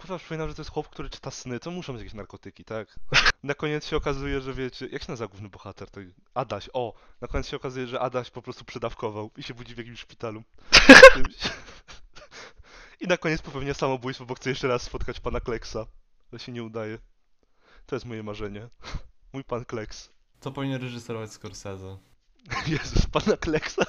Kurwa, 0.00 0.18
przypominam, 0.18 0.48
że 0.48 0.54
to 0.54 0.60
jest 0.60 0.70
chłop, 0.70 0.88
który 0.88 1.10
czyta 1.10 1.30
sny, 1.30 1.60
to 1.60 1.70
muszą 1.70 1.92
być 1.92 2.00
jakieś 2.00 2.14
narkotyki, 2.14 2.64
tak? 2.64 3.00
Na 3.42 3.54
koniec 3.54 3.86
się 3.86 3.96
okazuje, 3.96 4.40
że 4.40 4.54
wiecie. 4.54 4.86
Jak 4.86 5.02
się 5.02 5.12
nazywa 5.12 5.28
główny 5.28 5.48
bohater? 5.48 5.90
To 5.90 6.00
Adaś, 6.34 6.70
o! 6.72 6.94
Na 7.20 7.28
koniec 7.28 7.48
się 7.48 7.56
okazuje, 7.56 7.86
że 7.86 8.00
Adaś 8.00 8.30
po 8.30 8.42
prostu 8.42 8.64
przedawkował 8.64 9.30
i 9.36 9.42
się 9.42 9.54
budzi 9.54 9.74
w 9.74 9.78
jakimś 9.78 10.00
szpitalu. 10.00 10.42
I 13.00 13.06
na 13.06 13.16
koniec 13.16 13.42
popełnia 13.42 13.74
samobójstwo, 13.74 14.26
bo 14.26 14.34
chce 14.34 14.50
jeszcze 14.50 14.68
raz 14.68 14.82
spotkać 14.82 15.20
pana 15.20 15.40
Kleksa. 15.40 15.86
Ale 16.32 16.38
się 16.38 16.52
nie 16.52 16.62
udaje. 16.62 16.98
To 17.86 17.96
jest 17.96 18.06
moje 18.06 18.22
marzenie. 18.22 18.68
Mój 19.32 19.44
pan 19.44 19.64
Kleks. 19.64 20.10
Co 20.40 20.50
powinien 20.50 20.82
reżyserować 20.82 21.32
Scorsese? 21.32 21.98
Jezus, 22.66 23.06
pana 23.06 23.36
Kleksa? 23.36 23.84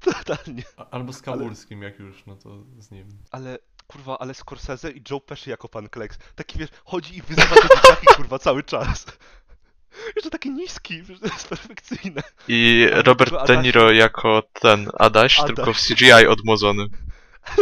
Totalnie. 0.00 0.62
A, 0.76 0.90
albo 0.90 1.12
z 1.12 1.22
Kabulskim, 1.22 1.82
jak 1.82 1.98
już, 1.98 2.26
no 2.26 2.36
to 2.36 2.64
z 2.78 2.90
nim. 2.90 3.08
Ale 3.30 3.58
kurwa, 3.92 4.18
ale 4.18 4.34
Scorsese 4.34 4.90
i 4.90 5.02
Joe 5.10 5.20
Pesci 5.20 5.50
jako 5.50 5.68
pan 5.68 5.88
Kleks. 5.88 6.18
Taki 6.34 6.58
wiesz, 6.58 6.70
chodzi 6.84 7.16
i 7.16 7.22
wyzywa 7.22 7.54
te 7.56 7.68
dzieciaki 7.76 8.06
kurwa 8.16 8.38
cały 8.38 8.62
czas. 8.62 9.06
Jeszcze 10.16 10.30
taki 10.30 10.50
niski, 10.50 11.02
to 11.04 11.26
jest 11.26 11.48
perfekcyjne. 11.48 12.22
I 12.48 12.86
A, 12.94 13.02
Robert 13.02 13.30
tylko 13.30 13.46
De 13.46 13.52
Adaś- 13.54 13.62
Niro 13.62 13.92
jako 13.92 14.42
ten 14.52 14.90
Adaś, 14.98 15.38
Adaś. 15.40 15.54
tylko 15.56 15.72
w 15.72 15.78
CGI 15.80 16.12
odmłodzony. 16.28 16.86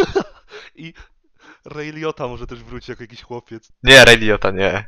I 0.75 0.95
Ray 1.65 1.93
Liotta 1.93 2.29
może 2.29 2.47
też 2.47 2.63
wróci 2.65 2.91
jako 2.91 3.03
jakiś 3.03 3.23
chłopiec. 3.23 3.69
Nie, 3.83 4.05
Ray 4.05 4.17
Liotta, 4.17 4.51
nie. 4.51 4.85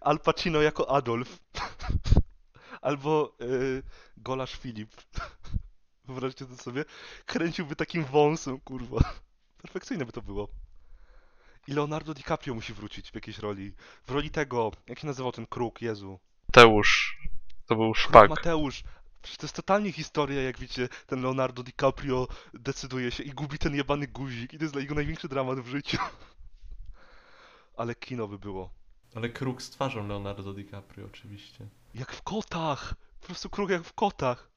Al 0.00 0.18
Pacino 0.20 0.62
jako 0.62 0.90
Adolf. 0.90 1.38
Albo 2.82 3.36
y, 3.40 3.82
Golasz 4.16 4.52
Filip. 4.58 4.90
Wyobraźcie 6.04 6.46
to 6.46 6.56
sobie. 6.56 6.84
Kręciłby 7.26 7.76
takim 7.76 8.04
wąsem, 8.04 8.60
kurwa. 8.60 9.14
Perfekcyjne 9.62 10.04
by 10.06 10.12
to 10.12 10.22
było. 10.22 10.48
I 11.68 11.72
Leonardo 11.72 12.14
DiCaprio 12.14 12.54
musi 12.54 12.74
wrócić 12.74 13.10
w 13.10 13.14
jakiejś 13.14 13.38
roli. 13.38 13.72
W 14.06 14.10
roli 14.10 14.30
tego, 14.30 14.72
jak 14.86 14.98
się 14.98 15.06
nazywał 15.06 15.32
ten 15.32 15.46
kruk, 15.46 15.82
Jezu. 15.82 16.18
Mateusz. 16.48 17.18
To 17.66 17.76
był 17.76 17.92
Kruk 17.92 17.96
szpak. 17.96 18.30
Mateusz. 18.30 18.82
Przecież 19.22 19.38
to 19.38 19.46
jest 19.46 19.56
totalnie 19.56 19.92
historia, 19.92 20.42
jak 20.42 20.58
wiecie, 20.58 20.88
ten 21.06 21.22
Leonardo 21.22 21.62
DiCaprio 21.62 22.28
decyduje 22.54 23.10
się 23.10 23.22
i 23.22 23.30
gubi 23.30 23.58
ten 23.58 23.74
jebany 23.74 24.06
guzik. 24.06 24.54
I 24.54 24.58
to 24.58 24.64
jest 24.64 24.74
dla 24.74 24.80
jego 24.80 24.94
największy 24.94 25.28
dramat 25.28 25.60
w 25.60 25.66
życiu. 25.66 25.98
Ale 27.76 27.94
kino 27.94 28.28
by 28.28 28.38
było. 28.38 28.70
Ale 29.14 29.28
kruk 29.28 29.62
z 29.62 29.70
twarzą 29.70 30.06
Leonardo 30.06 30.54
DiCaprio, 30.54 31.06
oczywiście. 31.06 31.68
Jak 31.94 32.12
w 32.12 32.22
kotach! 32.22 32.94
Po 33.20 33.26
prostu 33.26 33.50
kruk 33.50 33.70
jak 33.70 33.82
w 33.82 33.92
kotach. 33.92 34.53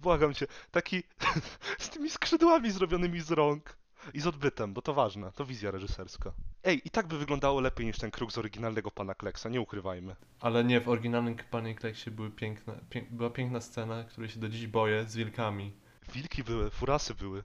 Błagam 0.00 0.34
cię. 0.34 0.46
Taki 0.70 1.02
z 1.78 1.88
tymi 1.88 2.10
skrzydłami 2.10 2.70
zrobionymi 2.70 3.20
z 3.20 3.30
rąk. 3.30 3.78
I 4.14 4.20
z 4.20 4.26
odbytem, 4.26 4.74
bo 4.74 4.82
to 4.82 4.94
ważne. 4.94 5.32
To 5.32 5.44
wizja 5.44 5.70
reżyserska. 5.70 6.32
Ej, 6.64 6.80
i 6.84 6.90
tak 6.90 7.06
by 7.06 7.18
wyglądało 7.18 7.60
lepiej 7.60 7.86
niż 7.86 7.98
ten 7.98 8.10
kruk 8.10 8.32
z 8.32 8.38
oryginalnego 8.38 8.90
pana 8.90 9.14
Kleksa, 9.14 9.48
nie 9.48 9.60
ukrywajmy. 9.60 10.16
Ale 10.40 10.64
nie, 10.64 10.80
w 10.80 10.88
oryginalnym 10.88 11.36
Panie 11.50 11.74
Kleksie 11.74 12.10
były 12.10 12.30
piękne, 12.30 12.80
pię, 12.90 13.04
była 13.10 13.30
piękna 13.30 13.60
scena, 13.60 14.04
której 14.04 14.30
się 14.30 14.40
do 14.40 14.48
dziś 14.48 14.66
boję, 14.66 15.04
z 15.08 15.16
wilkami. 15.16 15.72
Wilki 16.14 16.44
były, 16.44 16.70
furasy 16.70 17.14
były. 17.14 17.44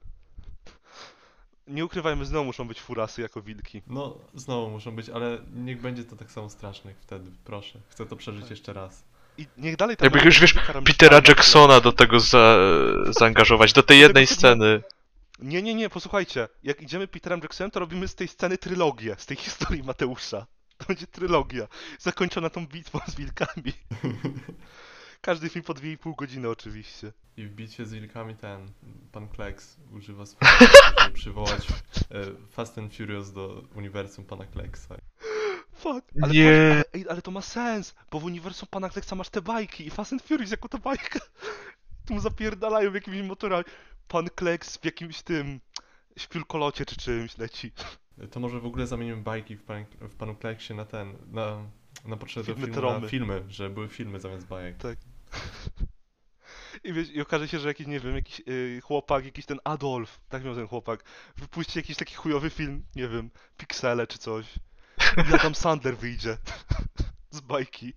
Nie 1.67 1.85
ukrywajmy, 1.85 2.25
znowu 2.25 2.45
muszą 2.45 2.67
być 2.67 2.81
furasy 2.81 3.21
jako 3.21 3.41
wilki. 3.41 3.81
No, 3.87 4.17
znowu 4.33 4.69
muszą 4.69 4.95
być, 4.95 5.09
ale 5.09 5.41
niech 5.53 5.81
będzie 5.81 6.03
to 6.03 6.15
tak 6.15 6.31
samo 6.31 6.49
straszne 6.49 6.91
jak 6.91 6.99
wtedy, 6.99 7.31
proszę. 7.43 7.79
Chcę 7.89 8.05
to 8.05 8.15
przeżyć 8.15 8.49
jeszcze 8.49 8.73
raz. 8.73 9.03
I 9.37 9.47
niech 9.57 9.75
dalej 9.75 9.97
tak 9.97 10.03
Jakby 10.03 10.25
już 10.25 10.39
wiesz, 10.39 10.55
Petera 10.85 11.21
Jacksona 11.27 11.79
do 11.79 11.91
tego 11.91 12.19
za, 12.19 12.57
zaangażować, 13.09 13.73
do 13.73 13.83
tej 13.83 13.99
jednej 13.99 14.27
sceny. 14.27 14.83
Nie, 15.39 15.61
nie, 15.61 15.75
nie, 15.75 15.89
posłuchajcie. 15.89 16.47
Jak 16.63 16.81
idziemy 16.81 17.07
Peterem 17.07 17.39
Jacksonem, 17.39 17.71
to 17.71 17.79
robimy 17.79 18.07
z 18.07 18.15
tej 18.15 18.27
sceny 18.27 18.57
trylogię, 18.57 19.15
z 19.17 19.25
tej 19.25 19.37
historii 19.37 19.83
Mateusza. 19.83 20.45
To 20.77 20.85
będzie 20.85 21.07
trylogia, 21.07 21.67
zakończona 21.99 22.49
tą 22.49 22.67
bitwą 22.67 22.99
z 23.07 23.15
wilkami. 23.15 23.73
Każdy 25.21 25.49
film 25.49 25.65
po 25.65 25.73
2,5 25.73 26.15
godziny 26.15 26.49
oczywiście. 26.49 27.13
I 27.37 27.45
w 27.45 27.51
bitwie 27.51 27.85
z 27.85 27.93
wilkami 27.93 28.35
ten, 28.35 28.71
pan 29.11 29.29
Kleks 29.29 29.77
używa 29.91 30.25
swojego, 30.25 30.57
żeby 30.97 31.13
przywołać 31.19 31.67
e, 31.67 31.71
Fast 32.51 32.77
and 32.77 32.95
Furious 32.95 33.33
do 33.33 33.63
uniwersum 33.75 34.25
pana 34.25 34.45
Kleksa. 34.45 34.95
Fuck. 35.83 36.11
Ale 36.21 36.33
Nie. 36.33 36.43
patrz, 36.43 36.71
ale, 36.71 36.83
ej, 36.93 37.05
ale 37.09 37.21
to 37.21 37.31
ma 37.31 37.41
sens, 37.41 37.95
bo 38.11 38.19
w 38.19 38.23
uniwersum 38.23 38.67
pana 38.71 38.89
Kleksa 38.89 39.15
masz 39.15 39.29
te 39.29 39.41
bajki 39.41 39.87
i 39.87 39.89
Fast 39.89 40.13
and 40.13 40.23
Furious 40.23 40.51
jako 40.51 40.69
ta 40.69 40.77
bajka. 40.77 41.19
Tu 42.05 42.13
mu 42.13 42.19
zapierdalają 42.19 42.93
jakimiś 42.93 43.21
motorami. 43.21 43.63
Pan 44.07 44.29
Kleks 44.29 44.77
w 44.77 44.85
jakimś 44.85 45.21
tym 45.21 45.59
śpiulkolocie 46.17 46.85
czy 46.85 46.95
czymś 46.97 47.37
leci. 47.37 47.71
To 48.31 48.39
może 48.39 48.59
w 48.59 48.65
ogóle 48.65 48.87
zamienimy 48.87 49.21
bajki 49.21 49.55
w, 49.55 49.63
pan, 49.63 49.85
w 50.01 50.15
panu 50.15 50.35
Kleksie 50.35 50.73
na 50.73 50.85
ten, 50.85 51.13
na, 51.31 51.57
na 52.05 52.17
potrzeby 52.17 52.45
Filmy 52.45 52.73
filmu, 52.73 52.99
na 52.99 53.07
filmy, 53.07 53.43
że 53.47 53.69
były 53.69 53.87
filmy 53.87 54.19
zamiast 54.19 54.47
bajek. 54.47 54.77
Tak. 54.77 54.97
I, 56.83 56.93
wiesz, 56.93 57.11
I 57.11 57.21
okaże 57.21 57.47
się, 57.47 57.59
że 57.59 57.67
jakiś, 57.67 57.87
nie 57.87 57.99
wiem, 57.99 58.15
jakiś 58.15 58.41
yy, 58.45 58.81
chłopak, 58.81 59.25
jakiś 59.25 59.45
ten 59.45 59.59
Adolf, 59.63 60.19
tak 60.29 60.43
miał 60.43 60.55
ten 60.55 60.67
chłopak, 60.67 61.03
wypuści 61.37 61.79
jakiś 61.79 61.97
taki 61.97 62.15
chujowy 62.15 62.49
film, 62.49 62.83
nie 62.95 63.07
wiem, 63.07 63.29
Pixele 63.57 64.07
czy 64.07 64.17
coś. 64.17 64.59
I 65.17 65.33
Adam 65.33 65.55
Sandler 65.55 65.97
wyjdzie 65.97 66.37
z 67.29 67.39
bajki. 67.41 67.93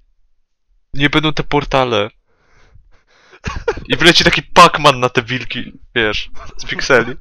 Nie 0.94 1.10
będą 1.10 1.32
te 1.32 1.42
portale. 1.42 2.10
I 3.88 3.96
wleci 3.96 4.24
taki 4.24 4.42
Pac-Man 4.42 5.00
na 5.00 5.08
te 5.08 5.22
wilki, 5.22 5.72
wiesz, 5.94 6.30
z 6.56 6.64
pikseli. 6.64 7.14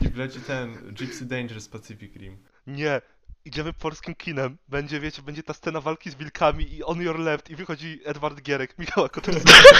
I 0.00 0.08
wleci 0.08 0.40
ten 0.40 0.94
Gypsy 0.94 1.26
Danger 1.26 1.60
z 1.60 1.68
Pacific 1.68 2.16
Rim. 2.16 2.36
Nie, 2.66 3.00
idziemy 3.44 3.72
polskim 3.72 4.14
kinem. 4.14 4.58
Będzie, 4.68 5.00
wiecie, 5.00 5.22
będzie 5.22 5.42
ta 5.42 5.54
scena 5.54 5.80
walki 5.80 6.10
z 6.10 6.14
wilkami 6.14 6.74
i 6.74 6.84
on 6.84 7.00
your 7.02 7.18
left 7.18 7.50
i 7.50 7.56
wychodzi 7.56 8.00
Edward 8.04 8.40
Gierek, 8.42 8.74
Michała 8.78 9.08
Kotarskiego. 9.08 9.78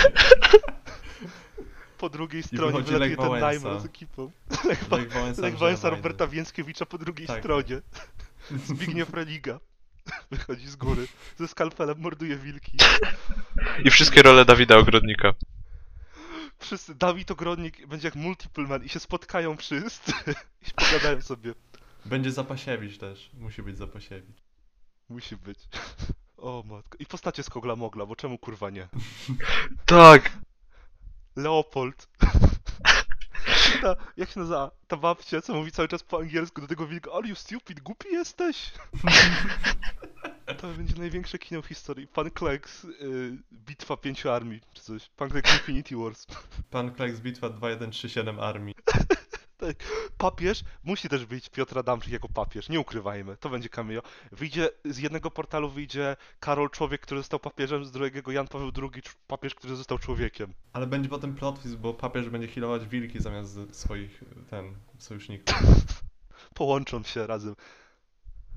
Po 1.98 2.08
drugiej 2.08 2.42
stronie 2.42 2.82
wylatuje 2.82 3.16
ten. 3.16 3.40
Najman 3.40 3.80
z 3.80 3.84
ekipą. 3.84 4.30
Lech, 4.64 4.90
Lech 5.38 5.58
Wałęsa. 5.58 5.90
Roberta 5.90 6.26
Więckiewicza 6.26 6.86
po 6.86 6.98
drugiej 6.98 7.26
Tak. 7.26 7.38
stronie. 7.40 7.80
Zbigniew 8.58 9.14
Religa. 9.14 9.60
Wychodzi 10.30 10.66
z 10.68 10.76
góry. 10.76 11.08
Ze 11.38 11.48
skalpelem 11.48 12.00
morduje 12.00 12.36
wilki. 12.36 12.78
I 13.84 13.90
wszystkie 13.90 14.22
role 14.22 14.44
Dawida 14.44 14.76
Ogrodnika. 14.76 15.32
Wszyscy, 16.58 16.94
Dawid 16.94 17.30
Ogrodnik 17.30 17.86
będzie 17.86 18.08
jak 18.08 18.14
Multiple 18.14 18.64
Man 18.64 18.84
i 18.84 18.88
się 18.88 19.00
spotkają 19.00 19.56
wszyscy 19.56 20.12
i 20.68 20.70
pogadają 20.76 21.22
sobie. 21.22 21.54
Będzie 22.04 22.32
Zapasiewicz 22.32 22.98
też. 22.98 23.30
Musi 23.34 23.62
być 23.62 23.78
Zapasiewicz. 23.78 24.42
Musi 25.08 25.36
być. 25.36 25.58
O 26.36 26.64
matko. 26.66 26.98
I 26.98 27.06
postacie 27.06 27.42
z 27.42 27.50
Kogla 27.50 27.76
Mogla, 27.76 28.06
bo 28.06 28.16
czemu 28.16 28.38
kurwa 28.38 28.70
nie? 28.70 28.88
Tak! 29.86 30.32
Leopold. 31.36 32.08
Ta, 33.82 33.96
jak 34.16 34.30
się 34.30 34.40
nazywa? 34.40 34.70
Ta 34.88 34.96
babcia, 34.96 35.40
co 35.40 35.54
mówi 35.54 35.72
cały 35.72 35.88
czas 35.88 36.02
po 36.02 36.18
angielsku 36.18 36.60
do 36.60 36.66
tego 36.66 36.86
wilka. 36.86 37.12
Are 37.12 37.28
you 37.28 37.34
stupid? 37.34 37.80
Głupi 37.80 38.08
jesteś? 38.12 38.70
To 40.60 40.68
będzie 40.68 40.94
największe 40.94 41.38
kino 41.38 41.62
w 41.62 41.66
historii. 41.66 42.06
Pan 42.06 42.30
Kleks, 42.30 42.84
y, 42.84 43.38
Bitwa 43.52 43.96
Pięciu 43.96 44.30
Armii, 44.30 44.60
czy 44.72 44.82
coś. 44.82 45.08
Pan 45.08 45.30
Kleks 45.30 45.52
Infinity 45.52 45.96
Wars. 45.96 46.26
Pan 46.70 46.94
Kleks 46.94 47.20
Bitwa 47.20 47.48
2137 47.48 48.40
Armii. 48.40 48.74
Papież 50.18 50.64
musi 50.84 51.08
też 51.08 51.26
wyjść 51.26 51.50
Piotr 51.50 51.78
Adamczyk 51.78 52.12
jako 52.12 52.28
papież, 52.28 52.68
nie 52.68 52.80
ukrywajmy, 52.80 53.36
to 53.36 53.48
będzie 53.48 53.68
cameo. 53.68 54.02
Wyjdzie, 54.32 54.70
z 54.84 54.98
jednego 54.98 55.30
portalu 55.30 55.70
wyjdzie 55.70 56.16
Karol 56.40 56.70
Człowiek, 56.70 57.00
który 57.00 57.20
został 57.20 57.40
papieżem, 57.40 57.84
z 57.84 57.92
drugiego 57.92 58.32
Jan 58.32 58.48
Paweł 58.48 58.70
II, 58.82 59.02
papież, 59.26 59.54
który 59.54 59.76
został 59.76 59.98
człowiekiem. 59.98 60.54
Ale 60.72 60.86
będzie 60.86 61.08
potem 61.08 61.34
plot 61.34 61.62
twist, 61.62 61.76
bo 61.76 61.94
papież 61.94 62.30
będzie 62.30 62.48
healować 62.48 62.86
wilki 62.86 63.20
zamiast 63.20 63.58
swoich, 63.72 64.24
ten, 64.50 64.74
sojuszników. 64.98 65.54
Połączą 66.54 67.02
się 67.02 67.26
razem. 67.26 67.56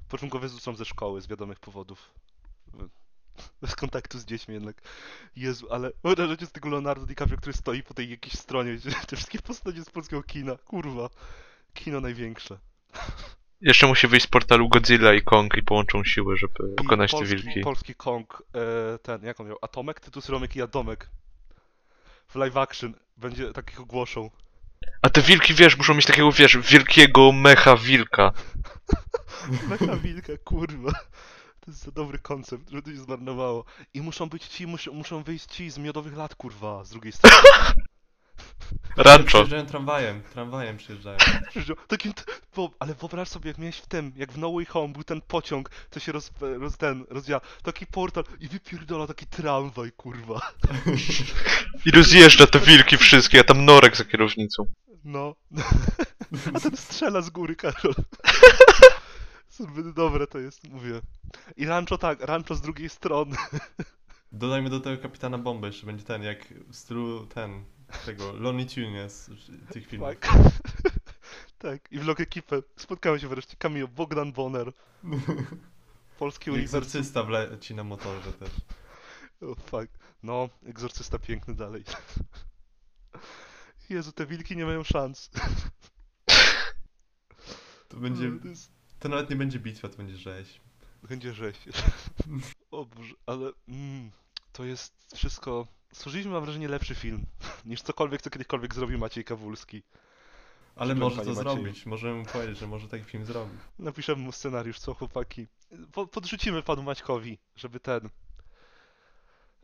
Po 0.10 0.18
czym 0.18 0.30
go 0.30 0.40
wyrzucą 0.40 0.76
ze 0.76 0.86
szkoły 0.86 1.22
z 1.22 1.28
wiadomych 1.28 1.60
powodów. 1.60 2.12
Bez 3.62 3.76
kontaktu 3.76 4.20
z 4.20 4.26
dziećmi 4.26 4.54
jednak. 4.54 4.82
Jezu, 5.36 5.68
ale 5.72 5.92
wyobraźcie 6.04 6.46
z 6.46 6.52
tego 6.52 6.70
Leonardo 6.70 7.06
DiCaprio, 7.06 7.38
który 7.38 7.54
stoi 7.54 7.84
po 7.84 7.94
tej 7.94 8.10
jakiejś 8.10 8.34
stronie, 8.40 8.78
te 9.08 9.16
wszystkie 9.16 9.40
postacie 9.40 9.84
z 9.84 9.90
polskiego 9.90 10.24
kina. 10.24 10.56
Kurwa. 10.56 11.10
Kino 11.74 12.02
największe. 12.02 12.58
Jeszcze 13.62 13.88
musi 13.88 14.08
wyjść 14.08 14.26
z 14.26 14.30
portalu 14.30 14.70
Godzilla 14.70 15.14
i 15.14 15.22
Kong 15.22 15.58
i 15.58 15.64
połączą 15.64 16.04
siły, 16.04 16.38
żeby 16.38 16.72
I 16.72 16.76
pokonać 16.76 17.12
te 17.12 17.18
polski, 17.18 17.36
wilki. 17.36 17.62
Polski 17.62 17.96
Kong, 17.96 18.44
e, 18.54 19.00
ten, 19.00 19.24
jak 19.24 19.40
on 19.40 19.48
miał? 19.48 19.58
Atomek? 19.62 20.00
Tytus 20.00 20.30
Romek 20.30 20.56
i 20.56 20.62
Atomek. 20.62 21.10
W 22.28 22.36
live 22.36 22.58
action 22.58 22.94
będzie 23.18 23.52
takich 23.54 23.82
ogłoszą. 23.82 24.30
A 25.02 25.10
te 25.10 25.22
wilki, 25.22 25.54
wiesz, 25.54 25.78
muszą 25.78 25.94
mieć 25.94 26.06
takiego, 26.06 26.32
wiesz, 26.32 26.58
wielkiego 26.58 27.32
mecha 27.32 27.78
wilka. 27.78 28.34
Mecha 29.70 29.96
wilka, 29.96 30.34
kurwa. 30.44 30.92
To 31.66 31.72
jest 31.72 31.84
za 31.84 31.92
dobry 31.92 32.20
koncept, 32.20 32.70
żeby 32.70 32.82
to 32.82 32.90
się 32.90 33.04
zmarnowało. 33.04 33.66
I 33.94 34.02
muszą 34.02 34.30
być 34.30 34.48
ci, 34.48 34.68
muszą, 34.68 34.94
muszą 34.94 35.24
wyjść 35.24 35.46
ci 35.46 35.70
z 35.72 35.78
miodowych 35.78 36.18
lat, 36.18 36.36
kurwa, 36.36 36.84
z 36.84 36.90
drugiej 36.90 37.12
strony. 37.12 37.36
Rancho. 38.98 39.26
Przyjeżdżają 39.26 39.66
tramwajem, 39.66 40.24
tramwajem 40.34 40.78
przyjeżdżają. 40.78 41.18
Takim, 41.88 42.14
t- 42.14 42.24
bo, 42.56 42.70
ale 42.80 42.94
wyobraź 42.94 43.28
sobie, 43.28 43.48
jak 43.48 43.58
miałeś 43.58 43.78
w 43.78 43.88
tym, 43.88 44.12
jak 44.16 44.32
w 44.32 44.38
No 44.38 44.54
Way 44.54 44.66
Home 44.66 44.94
był 44.94 45.04
ten 45.04 45.22
pociąg, 45.22 45.70
co 45.92 46.00
się 46.00 46.12
roz, 46.12 46.32
roz 46.42 46.78
ten, 46.78 47.06
rozwija, 47.10 47.42
taki 47.64 47.86
portal 47.86 48.24
i 48.40 48.48
wypierdala 48.48 49.08
taki 49.08 49.28
tramwaj, 49.28 49.92
kurwa. 49.92 50.52
I 51.86 51.92
rozjeżdża 51.92 52.48
te 52.48 52.60
wilki 52.60 52.98
wszystkie, 52.98 53.40
a 53.40 53.44
tam 53.44 53.66
Norek 53.66 53.98
za 53.98 54.06
kierownicą. 54.06 54.66
No. 55.04 55.36
A 56.54 56.60
ten 56.60 56.78
strzela 56.78 57.22
z 57.22 57.30
góry, 57.30 57.56
Karol. 57.56 57.96
Zbyt 59.60 59.94
dobre 59.94 60.28
to 60.28 60.40
jest, 60.40 60.70
mówię. 60.70 61.02
I 61.58 61.66
rancho 61.66 61.98
tak, 61.98 62.22
rancho 62.22 62.56
z 62.56 62.62
drugiej 62.62 62.90
strony. 62.90 63.36
Dodajmy 64.32 64.70
do 64.70 64.80
tego 64.80 65.02
Kapitana 65.02 65.38
Bombę, 65.38 65.68
jeszcze 65.68 65.86
będzie 65.86 66.04
ten, 66.04 66.24
jak 66.24 66.54
w 66.68 66.76
stylu 66.76 67.26
ten, 67.26 67.66
tego, 68.06 68.34
Lonely 68.34 68.66
Tunes 68.66 69.32
tych 69.70 69.88
filmów. 69.88 70.10
Tak. 70.10 70.34
tak. 71.58 71.92
I 71.92 72.00
vlog 72.00 72.20
ekipy. 72.20 72.64
Spotkałem 72.76 73.20
się 73.20 73.28
wreszcie. 73.28 73.58
Cameo, 73.58 73.88
Bogdan 73.88 74.32
Bonner. 74.32 74.72
Polski 76.20 76.50
I 76.50 76.54
uniwersum. 76.54 76.80
Egzorcysta 76.80 77.24
wleci 77.24 77.76
na 77.76 77.84
motorze 77.84 78.34
też. 78.34 78.50
O, 79.42 79.56
fuck. 79.56 79.88
No, 80.24 80.50
egzorcysta 80.66 81.20
piękny 81.20 81.56
dalej. 81.56 81.84
Jezu, 83.90 84.12
te 84.12 84.26
wilki 84.26 84.58
nie 84.58 84.66
mają 84.66 84.84
szans. 84.84 85.30
To 87.88 87.98
będzie, 87.98 88.32
To 88.42 88.48
jest... 88.48 88.75
to 89.00 89.10
nawet 89.10 89.30
nie 89.30 89.36
będzie 89.36 89.60
bitwa, 89.60 89.90
to 89.90 89.98
będzie 89.98 90.18
rzeź. 90.18 90.62
Będzie 91.04 91.34
rzeź. 91.34 91.58
O 92.72 92.86
Boże, 92.86 93.14
ale 93.26 93.52
mm, 93.68 94.12
to 94.54 94.64
jest 94.66 94.94
wszystko... 95.16 95.68
Stworzyliśmy, 95.94 96.32
mam 96.32 96.44
wrażenie, 96.44 96.68
lepszy 96.68 96.96
film 96.96 97.26
niż 97.66 97.82
cokolwiek, 97.82 98.22
co 98.22 98.30
kiedykolwiek 98.30 98.76
zrobił 98.76 99.00
Maciej 99.00 99.24
Kawulski. 99.24 99.84
Ale 100.76 100.96
może 100.96 101.16
to 101.16 101.22
Macieju. 101.22 101.36
zrobić, 101.36 101.86
możemy 101.86 102.14
mu 102.20 102.26
powiedzieć, 102.26 102.58
że 102.58 102.68
może 102.68 102.88
taki 102.88 103.04
film 103.06 103.26
zrobić. 103.26 103.60
Napiszemy 103.80 104.22
mu 104.22 104.32
scenariusz, 104.32 104.80
co 104.80 104.94
chłopaki. 104.94 105.48
Po, 105.92 106.08
podrzucimy 106.08 106.64
panu 106.64 106.84
Maćkowi, 106.84 107.38
żeby 107.56 107.80
ten. 107.80 108.10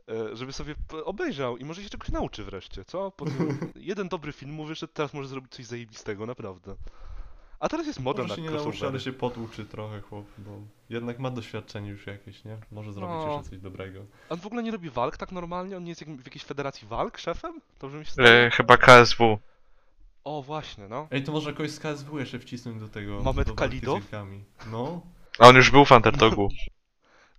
e, 0.09 0.35
Żeby 0.35 0.53
sobie 0.53 0.75
obejrzał 1.05 1.57
i 1.57 1.65
może 1.65 1.83
się 1.83 1.89
czegoś 1.89 2.09
nauczy 2.09 2.43
wreszcie, 2.43 2.85
co? 2.85 3.11
Jeden 3.75 4.09
dobry 4.09 4.31
film 4.31 4.51
mu 4.51 4.65
wyszedł, 4.65 4.93
teraz 4.93 5.13
może 5.13 5.27
zrobić 5.29 5.51
coś 5.51 5.65
zajebistego, 5.65 6.25
naprawdę. 6.25 6.75
A 7.61 7.69
teraz 7.69 7.87
jest 7.87 7.99
moda 7.99 8.21
Może 8.21 8.29
na 8.31 8.35
się 8.35 8.41
nie 8.41 8.47
nauczy, 8.49 8.63
ale 8.63 8.69
crossovery. 8.71 8.99
się 8.99 9.13
poduczy 9.13 9.65
trochę 9.65 10.01
chłop, 10.01 10.25
bo 10.37 10.51
jednak 10.89 11.19
ma 11.19 11.31
doświadczenie 11.31 11.89
już 11.89 12.07
jakieś, 12.07 12.43
nie? 12.45 12.57
Może 12.71 12.93
zrobić 12.93 13.15
No. 13.15 13.33
jeszcze 13.37 13.49
coś 13.49 13.59
dobrego. 13.59 13.99
On 14.29 14.39
w 14.39 14.45
ogóle 14.45 14.63
nie 14.63 14.71
robi 14.71 14.89
walk 14.89 15.17
tak 15.17 15.31
normalnie? 15.31 15.77
On 15.77 15.83
nie 15.83 15.89
jest 15.91 16.01
jak- 16.07 16.21
w 16.21 16.25
jakiejś 16.25 16.43
federacji 16.43 16.87
walk 16.87 17.17
szefem? 17.17 17.61
Dobrze 17.79 17.97
mi 17.99 18.05
się 18.05 18.11
stało? 18.11 18.29
E, 18.29 18.49
chyba 18.51 18.77
KSW. 18.77 19.37
O, 20.23 20.41
właśnie, 20.41 20.87
no. 20.87 21.07
Ej, 21.11 21.23
to 21.23 21.31
może 21.31 21.53
kogoś 21.53 21.71
z 21.71 21.79
KSW 21.79 22.19
jeszcze 22.19 22.39
wcisnąć 22.39 22.79
do 22.79 22.89
tego. 22.89 23.21
Mamet 23.23 23.47
do 23.47 23.53
walki 23.55 23.77
z 23.77 23.81
Kalidow? 23.81 23.99
wilkami. 24.01 24.43
No. 24.71 25.01
A 25.39 25.47
on 25.47 25.55
już 25.55 25.71
był 25.71 25.85
w 25.85 25.91
Underdogu. 25.91 26.49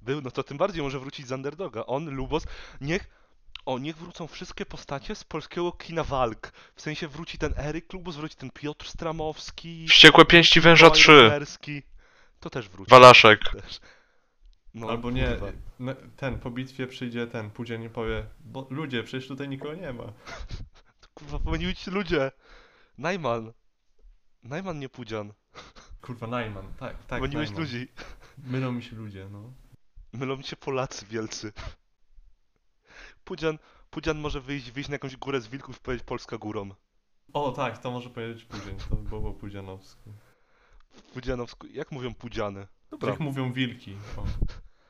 Był, 0.02 0.20
no 0.22 0.30
to 0.30 0.42
tym 0.42 0.56
bardziej 0.58 0.82
może 0.82 1.00
wrócić 1.00 1.26
z 1.26 1.32
Underdoga. 1.32 1.86
On, 1.86 2.10
Lubos, 2.14 2.46
niech... 2.80 3.21
O, 3.66 3.78
niech 3.78 3.96
wrócą 3.96 4.26
wszystkie 4.26 4.66
postacie 4.66 5.14
z 5.14 5.24
polskiego 5.24 5.72
kina 5.72 6.04
walk. 6.04 6.52
W 6.74 6.82
sensie 6.82 7.08
wróci 7.08 7.38
ten 7.38 7.54
Eryk 7.56 7.92
Lubos, 7.92 8.16
wróci 8.16 8.36
ten 8.36 8.50
Piotr 8.50 8.88
Stramowski... 8.88 9.86
Wściekłe 9.88 10.24
pięści 10.24 10.60
węża 10.60 10.86
Wojtek 10.86 11.02
3. 11.02 11.12
Merski. 11.12 11.82
To 12.40 12.50
też 12.50 12.68
wróci. 12.68 12.90
Walaszek. 12.90 13.40
Też. 13.52 13.80
No, 14.74 14.88
Albo 14.88 15.10
nie, 15.10 15.28
kurwa. 15.28 15.46
ne- 15.78 15.96
ten, 16.16 16.38
po 16.38 16.50
bitwie 16.50 16.86
przyjdzie 16.86 17.26
ten, 17.26 17.50
Pudzian 17.50 17.82
i 17.82 17.88
powie, 17.88 18.26
bo 18.40 18.66
ludzie, 18.70 19.02
przecież 19.02 19.28
tutaj 19.28 19.48
nikogo 19.48 19.74
nie 19.74 19.92
ma. 19.92 20.04
Kurwa, 21.14 21.38
pomyliły 21.38 21.74
ci 21.74 21.90
ludzie. 21.90 22.30
Najman. 22.98 23.52
Najman, 24.42 24.78
nie 24.78 24.88
Pudzian. 24.88 25.32
Kurwa, 26.00 26.26
Najman, 26.26 26.72
tak, 26.80 26.96
tak, 27.06 27.20
Pomyliłeś 27.20 27.50
ludzi. 27.50 27.88
Mylą 28.38 28.72
mi 28.72 28.82
się 28.82 28.96
ludzie, 28.96 29.28
no. 29.30 29.52
Mylą 30.12 30.36
mi 30.36 30.44
się 30.44 30.56
Polacy 30.56 31.06
wielcy. 31.06 31.52
Pudzian, 33.24 33.58
Pudzian 33.90 34.18
może 34.18 34.40
wyjść, 34.40 34.70
wyjść 34.70 34.88
na 34.88 34.94
jakąś 34.94 35.16
górę 35.16 35.40
z 35.40 35.46
wilków 35.48 35.76
i 35.76 35.80
powiedzieć 35.80 36.06
Polska 36.06 36.38
górą. 36.38 36.70
O, 37.32 37.52
tak, 37.52 37.78
to 37.78 37.90
może 37.90 38.10
powiedzieć 38.10 38.44
Pudzian, 38.44 38.76
to 38.90 38.96
by 38.96 39.08
było 39.08 39.32
Pudzianowsku. 39.32 40.12
Pudzianowsku, 41.14 41.66
jak 41.66 41.92
mówią 41.92 42.14
Pudziany? 42.14 42.66
Dobra, 42.90 43.10
Jak 43.10 43.20
mówią 43.20 43.52
wilki. 43.52 43.96
O. 44.16 44.24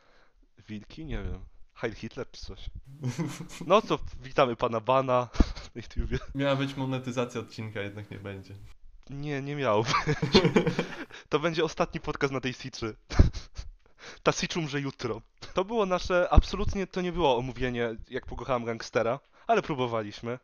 wilki? 0.68 1.04
Nie 1.04 1.22
wiem. 1.22 1.40
Heil 1.74 1.94
Hitler 1.94 2.30
czy 2.30 2.46
coś. 2.46 2.70
No 3.66 3.82
to 3.82 3.98
witamy 4.22 4.56
pana 4.56 4.80
Bana 4.80 5.28
na 5.74 5.82
YouTubie. 5.82 6.18
Miała 6.34 6.56
być 6.56 6.76
monetyzacja 6.76 7.40
odcinka, 7.40 7.80
jednak 7.80 8.10
nie 8.10 8.18
będzie. 8.18 8.54
Nie, 9.10 9.42
nie 9.42 9.56
miał. 9.56 9.84
To 11.28 11.38
będzie 11.38 11.64
ostatni 11.64 12.00
podcast 12.00 12.32
na 12.32 12.40
tej 12.40 12.52
Siczy. 12.52 12.96
Ta 14.22 14.32
Sicz 14.32 14.56
umrze 14.56 14.80
jutro. 14.80 15.22
To 15.54 15.64
było 15.64 15.86
nasze, 15.86 16.28
absolutnie 16.30 16.86
to 16.86 17.00
nie 17.00 17.12
było 17.12 17.36
omówienie, 17.36 17.96
jak 18.10 18.26
pokochałem 18.26 18.64
gangstera, 18.64 19.20
ale 19.46 19.62
próbowaliśmy. 19.62 20.38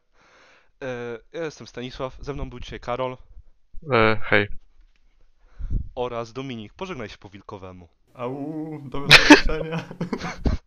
E, 0.82 1.18
Ja 1.32 1.44
jestem 1.44 1.66
Stanisław, 1.66 2.16
ze 2.20 2.34
mną 2.34 2.50
był 2.50 2.60
dzisiaj 2.60 2.80
Karol 2.80 3.16
E, 3.92 4.20
hej. 4.22 4.48
oraz 5.94 6.32
Dominik. 6.32 6.72
Pożegnaj 6.72 7.08
się 7.08 7.18
po 7.18 7.28
wilkowemu. 7.28 7.88
Au, 8.14 8.80
do 8.84 9.00
zobaczenia. 9.00 9.84